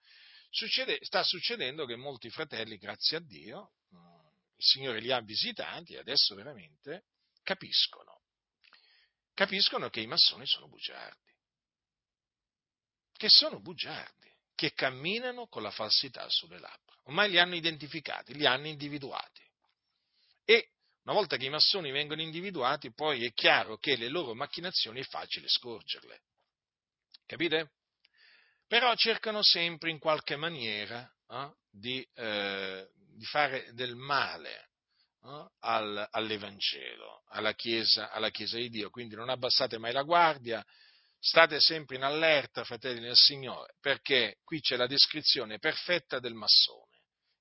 [0.51, 5.95] Succede, sta succedendo che molti fratelli, grazie a Dio, mm, il Signore li ha visitati
[5.95, 7.05] e adesso veramente
[7.43, 8.23] capiscono.
[9.33, 11.33] capiscono che i massoni sono bugiardi,
[13.13, 16.97] che sono bugiardi, che camminano con la falsità sulle labbra.
[17.05, 19.43] Ormai li hanno identificati, li hanno individuati.
[20.45, 20.71] E
[21.05, 25.05] una volta che i massoni vengono individuati, poi è chiaro che le loro macchinazioni è
[25.05, 26.23] facile scorgerle.
[27.27, 27.71] Capite?
[28.67, 34.71] Però cercano sempre in qualche maniera eh, di, eh, di, fare del male
[35.23, 38.91] eh, al, all'Evangelo, alla chiesa, alla chiesa di Dio.
[38.91, 40.65] Quindi non abbassate mai la guardia,
[41.19, 46.95] state sempre in allerta, fratelli del Signore, perché qui c'è la descrizione perfetta del massone.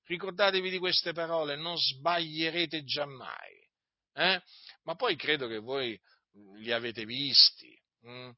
[0.04, 3.64] Ricordatevi di queste parole, non sbaglierete giammai.
[4.12, 4.40] Eh?
[4.84, 5.98] Ma poi credo che voi
[6.58, 8.10] li avete visti, mh?
[8.10, 8.30] Mm,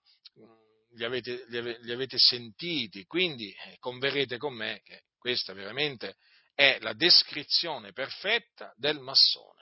[0.91, 6.17] li, avete, li, ave, li avete, sentiti, quindi eh, converrete con me che questa veramente
[6.55, 9.58] è la descrizione perfetta del massone.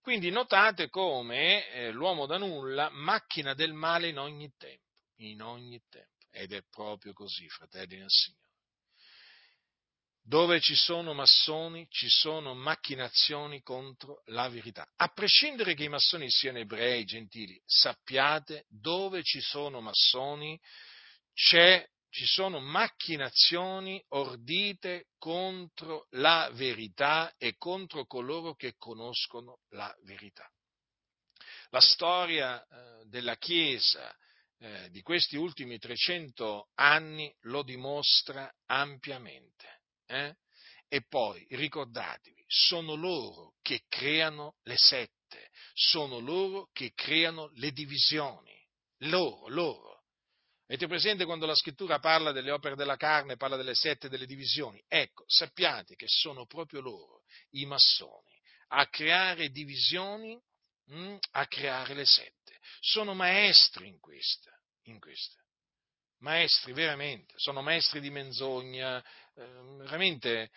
[0.00, 4.84] Quindi notate come eh, l'uomo da nulla macchina del male in ogni tempo,
[5.16, 6.08] in ogni tempo.
[6.30, 8.38] Ed è proprio così, fratelli del Signore.
[10.22, 14.86] Dove ci sono massoni, ci sono macchinazioni contro la verità.
[14.96, 20.58] A prescindere che i massoni siano ebrei, gentili, sappiate, dove ci sono massoni,
[22.10, 30.50] ci sono macchinazioni ordite contro la verità e contro coloro che conoscono la verità.
[31.70, 34.14] La storia eh, della Chiesa
[34.58, 39.80] eh, di questi ultimi 300 anni lo dimostra ampiamente
[40.10, 40.34] eh?
[40.88, 48.58] E poi ricordatevi, sono loro che creano le sette, sono loro che creano le divisioni.
[49.04, 49.99] Loro, loro.
[50.70, 54.80] Avete presente quando la scrittura parla delle opere della carne, parla delle sette, delle divisioni?
[54.86, 57.24] Ecco, sappiate che sono proprio loro,
[57.54, 60.40] i massoni, a creare divisioni,
[60.92, 62.60] mm, a creare le sette.
[62.78, 64.52] Sono maestri in questa,
[64.84, 65.42] in questa
[66.18, 69.02] maestri veramente, sono maestri di menzogna,
[69.34, 69.42] eh,
[69.76, 70.50] veramente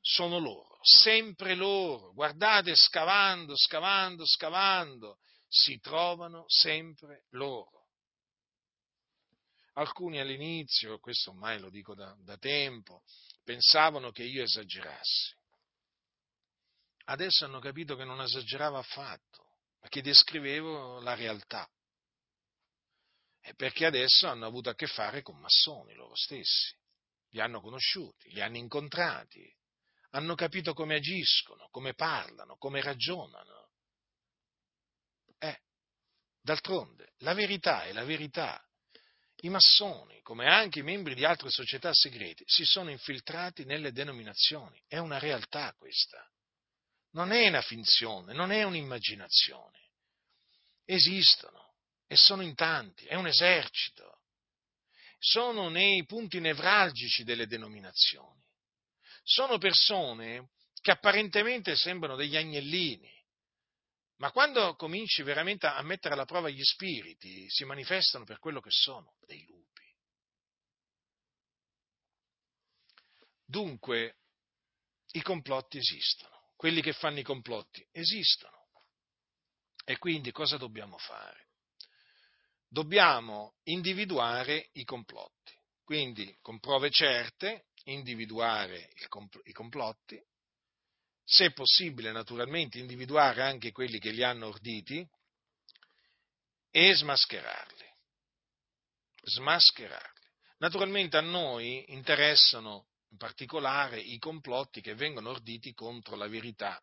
[0.00, 2.12] sono loro, sempre loro.
[2.14, 5.18] Guardate, scavando, scavando, scavando,
[5.48, 7.83] si trovano sempre loro.
[9.74, 13.02] Alcuni all'inizio, questo ormai lo dico da, da tempo,
[13.42, 15.34] pensavano che io esagerassi.
[17.06, 21.68] Adesso hanno capito che non esageravo affatto, ma che descrivevo la realtà
[23.52, 26.74] perché adesso hanno avuto a che fare con massoni loro stessi,
[27.30, 29.54] li hanno conosciuti, li hanno incontrati,
[30.10, 33.68] hanno capito come agiscono, come parlano, come ragionano.
[35.38, 35.60] Eh,
[36.40, 38.63] d'altronde, la verità è la verità.
[39.44, 44.82] I massoni, come anche i membri di altre società segrete, si sono infiltrati nelle denominazioni.
[44.88, 46.26] È una realtà questa.
[47.10, 49.78] Non è una finzione, non è un'immaginazione.
[50.86, 51.74] Esistono
[52.06, 54.20] e sono in tanti, è un esercito.
[55.18, 58.42] Sono nei punti nevralgici delle denominazioni.
[59.22, 63.13] Sono persone che apparentemente sembrano degli agnellini,
[64.16, 68.70] ma quando cominci veramente a mettere alla prova gli spiriti, si manifestano per quello che
[68.70, 69.82] sono, dei lupi.
[73.44, 74.18] Dunque,
[75.12, 78.52] i complotti esistono, quelli che fanno i complotti esistono.
[79.84, 81.44] E quindi cosa dobbiamo fare?
[82.74, 85.56] dobbiamo individuare i complotti.
[85.84, 88.90] Quindi, con prove certe, individuare
[89.44, 90.20] i complotti,
[91.24, 95.06] se possibile, naturalmente, individuare anche quelli che li hanno orditi
[96.70, 97.86] e smascherarli.
[99.22, 100.22] Smascherarli.
[100.58, 106.80] Naturalmente a noi interessano in particolare i complotti che vengono orditi contro la verità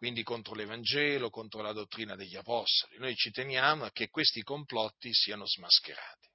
[0.00, 2.96] quindi contro l'Evangelo, contro la dottrina degli Apostoli.
[2.96, 6.26] Noi ci teniamo a che questi complotti siano smascherati,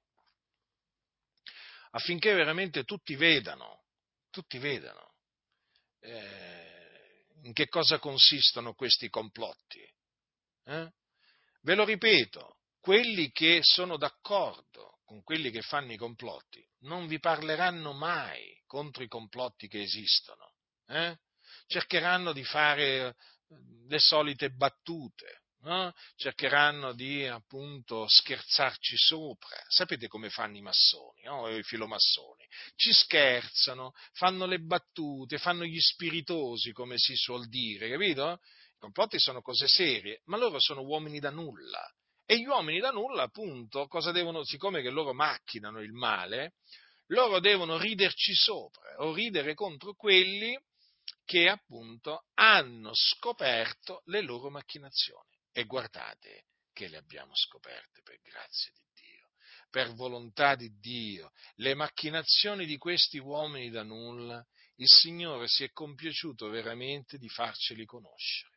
[1.90, 3.82] affinché veramente tutti vedano,
[4.30, 5.14] tutti vedano
[5.98, 6.65] eh,
[7.46, 9.80] in che cosa consistono questi complotti.
[10.64, 10.92] Eh?
[11.62, 17.18] Ve lo ripeto, quelli che sono d'accordo con quelli che fanno i complotti non vi
[17.18, 20.52] parleranno mai contro i complotti che esistono.
[20.86, 21.16] Eh?
[21.66, 23.16] Cercheranno di fare
[23.88, 25.92] le solite battute, no?
[26.16, 29.56] cercheranno di appunto scherzarci sopra.
[29.68, 31.48] Sapete come fanno i massoni, no?
[31.48, 32.45] i filomassoni?
[32.74, 38.40] Ci scherzano, fanno le battute, fanno gli spiritosi, come si suol dire, capito?
[38.76, 41.84] I complotti sono cose serie, ma loro sono uomini da nulla.
[42.24, 46.54] E gli uomini da nulla, appunto, cosa devono, siccome che loro macchinano il male,
[47.10, 50.58] loro devono riderci sopra o ridere contro quelli
[51.24, 55.38] che appunto hanno scoperto le loro macchinazioni.
[55.52, 58.95] E guardate che le abbiamo scoperte per grazia di
[59.76, 61.32] per volontà di Dio.
[61.56, 64.42] Le macchinazioni di questi uomini da nulla,
[64.76, 68.54] il Signore si è compiaciuto veramente di farceli conoscere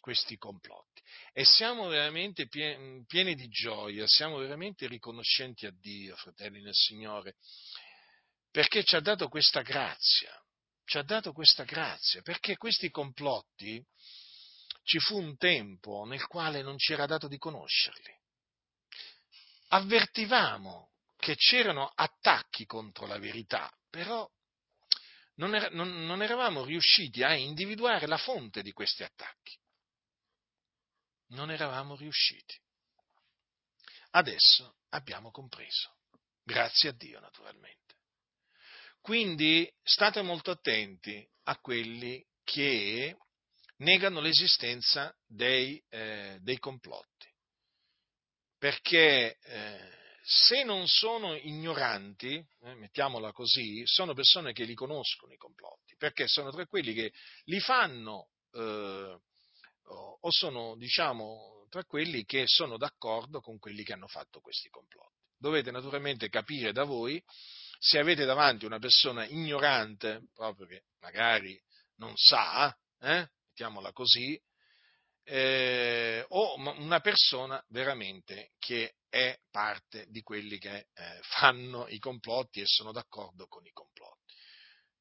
[0.00, 1.00] questi complotti.
[1.32, 7.36] E siamo veramente pieni di gioia, siamo veramente riconoscenti a Dio, fratelli nel Signore,
[8.50, 10.32] perché ci ha dato questa grazia,
[10.84, 13.80] ci ha dato questa grazia, perché questi complotti
[14.82, 18.15] ci fu un tempo nel quale non ci era dato di conoscerli.
[19.68, 24.28] Avvertivamo che c'erano attacchi contro la verità, però
[25.36, 29.58] non, era, non, non eravamo riusciti a individuare la fonte di questi attacchi
[31.28, 32.54] non eravamo riusciti.
[34.10, 35.96] Adesso abbiamo compreso,
[36.42, 37.94] grazie a Dio naturalmente.
[39.00, 43.16] Quindi state molto attenti a quelli che
[43.78, 47.28] negano l'esistenza dei, eh, dei complotti,
[48.58, 49.90] perché eh,
[50.22, 56.26] se non sono ignoranti, eh, mettiamola così, sono persone che li conoscono i complotti, perché
[56.26, 57.12] sono tra quelli che
[57.44, 59.18] li fanno eh,
[59.88, 65.14] o sono, diciamo, tra quelli che sono d'accordo con quelli che hanno fatto questi complotti.
[65.38, 67.22] Dovete naturalmente capire da voi
[67.78, 71.60] se avete davanti una persona ignorante, proprio che magari
[71.96, 74.40] non sa, eh, mettiamola così,
[75.28, 82.60] eh, o una persona veramente che è parte di quelli che eh, fanno i complotti
[82.60, 84.34] e sono d'accordo con i complotti.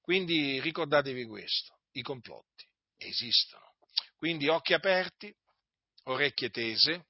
[0.01, 3.75] Quindi ricordatevi questo, i complotti esistono
[4.15, 5.31] quindi occhi aperti,
[6.05, 7.07] orecchie tese,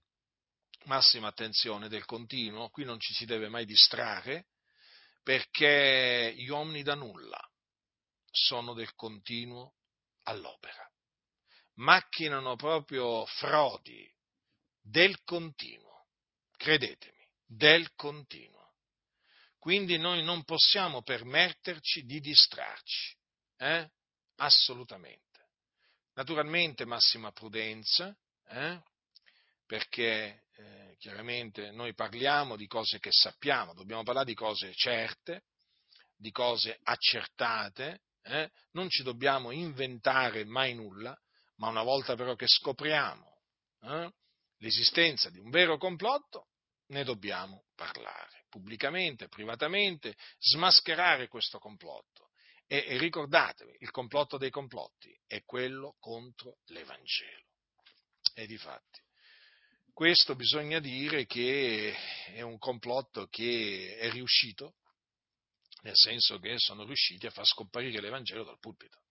[0.84, 4.48] massima attenzione del continuo, qui non ci si deve mai distrarre,
[5.24, 7.40] perché gli uomini da nulla
[8.30, 9.76] sono del continuo
[10.24, 10.90] all'opera.
[11.76, 14.10] Macchinano proprio frodi
[14.81, 16.07] del continuo,
[16.57, 18.73] credetemi, del continuo.
[19.57, 23.18] Quindi noi non possiamo permetterci di distrarci,
[23.57, 23.89] eh?
[24.35, 25.23] assolutamente.
[26.14, 28.15] Naturalmente massima prudenza,
[28.47, 28.80] eh?
[29.65, 35.45] perché eh, chiaramente noi parliamo di cose che sappiamo, dobbiamo parlare di cose certe,
[36.15, 38.49] di cose accertate, eh?
[38.72, 41.19] non ci dobbiamo inventare mai nulla,
[41.57, 43.41] ma una volta però che scopriamo
[43.82, 44.14] eh,
[44.57, 46.49] l'esistenza di un vero complotto,
[46.88, 52.30] ne dobbiamo parlare pubblicamente, privatamente, smascherare questo complotto
[52.68, 57.44] e, e ricordatevi, il complotto dei complotti è quello contro l'Evangelo.
[58.34, 59.02] E di fatti,
[59.94, 61.95] questo bisogna dire che
[62.34, 64.76] è un complotto che è riuscito,
[65.82, 69.05] nel senso che sono riusciti a far scomparire l'Evangelo dal pulpito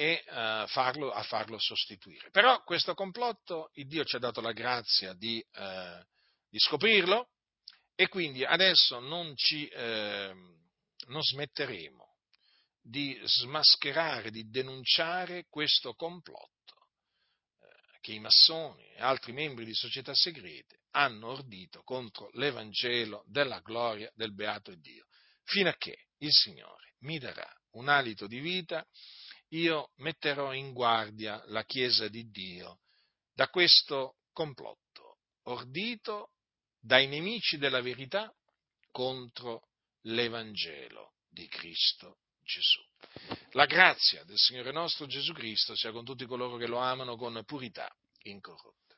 [0.00, 2.30] e uh, farlo, a farlo sostituire.
[2.30, 6.02] Però questo complotto, il Dio ci ha dato la grazia di, uh,
[6.48, 7.28] di scoprirlo
[7.94, 9.78] e quindi adesso non, ci, uh,
[11.08, 12.16] non smetteremo
[12.80, 16.88] di smascherare, di denunciare questo complotto
[17.60, 23.60] eh, che i massoni e altri membri di società segrete hanno ordito contro l'Evangelo della
[23.60, 25.04] gloria del beato Dio,
[25.44, 28.82] fino a che il Signore mi darà un alito di vita,
[29.50, 32.80] io metterò in guardia la Chiesa di Dio
[33.32, 36.30] da questo complotto ordito
[36.78, 38.32] dai nemici della verità
[38.90, 39.68] contro
[40.02, 42.80] l'Evangelo di Cristo Gesù.
[43.52, 47.42] La grazia del Signore nostro Gesù Cristo sia con tutti coloro che lo amano con
[47.44, 47.90] purità
[48.22, 48.89] incorrotta.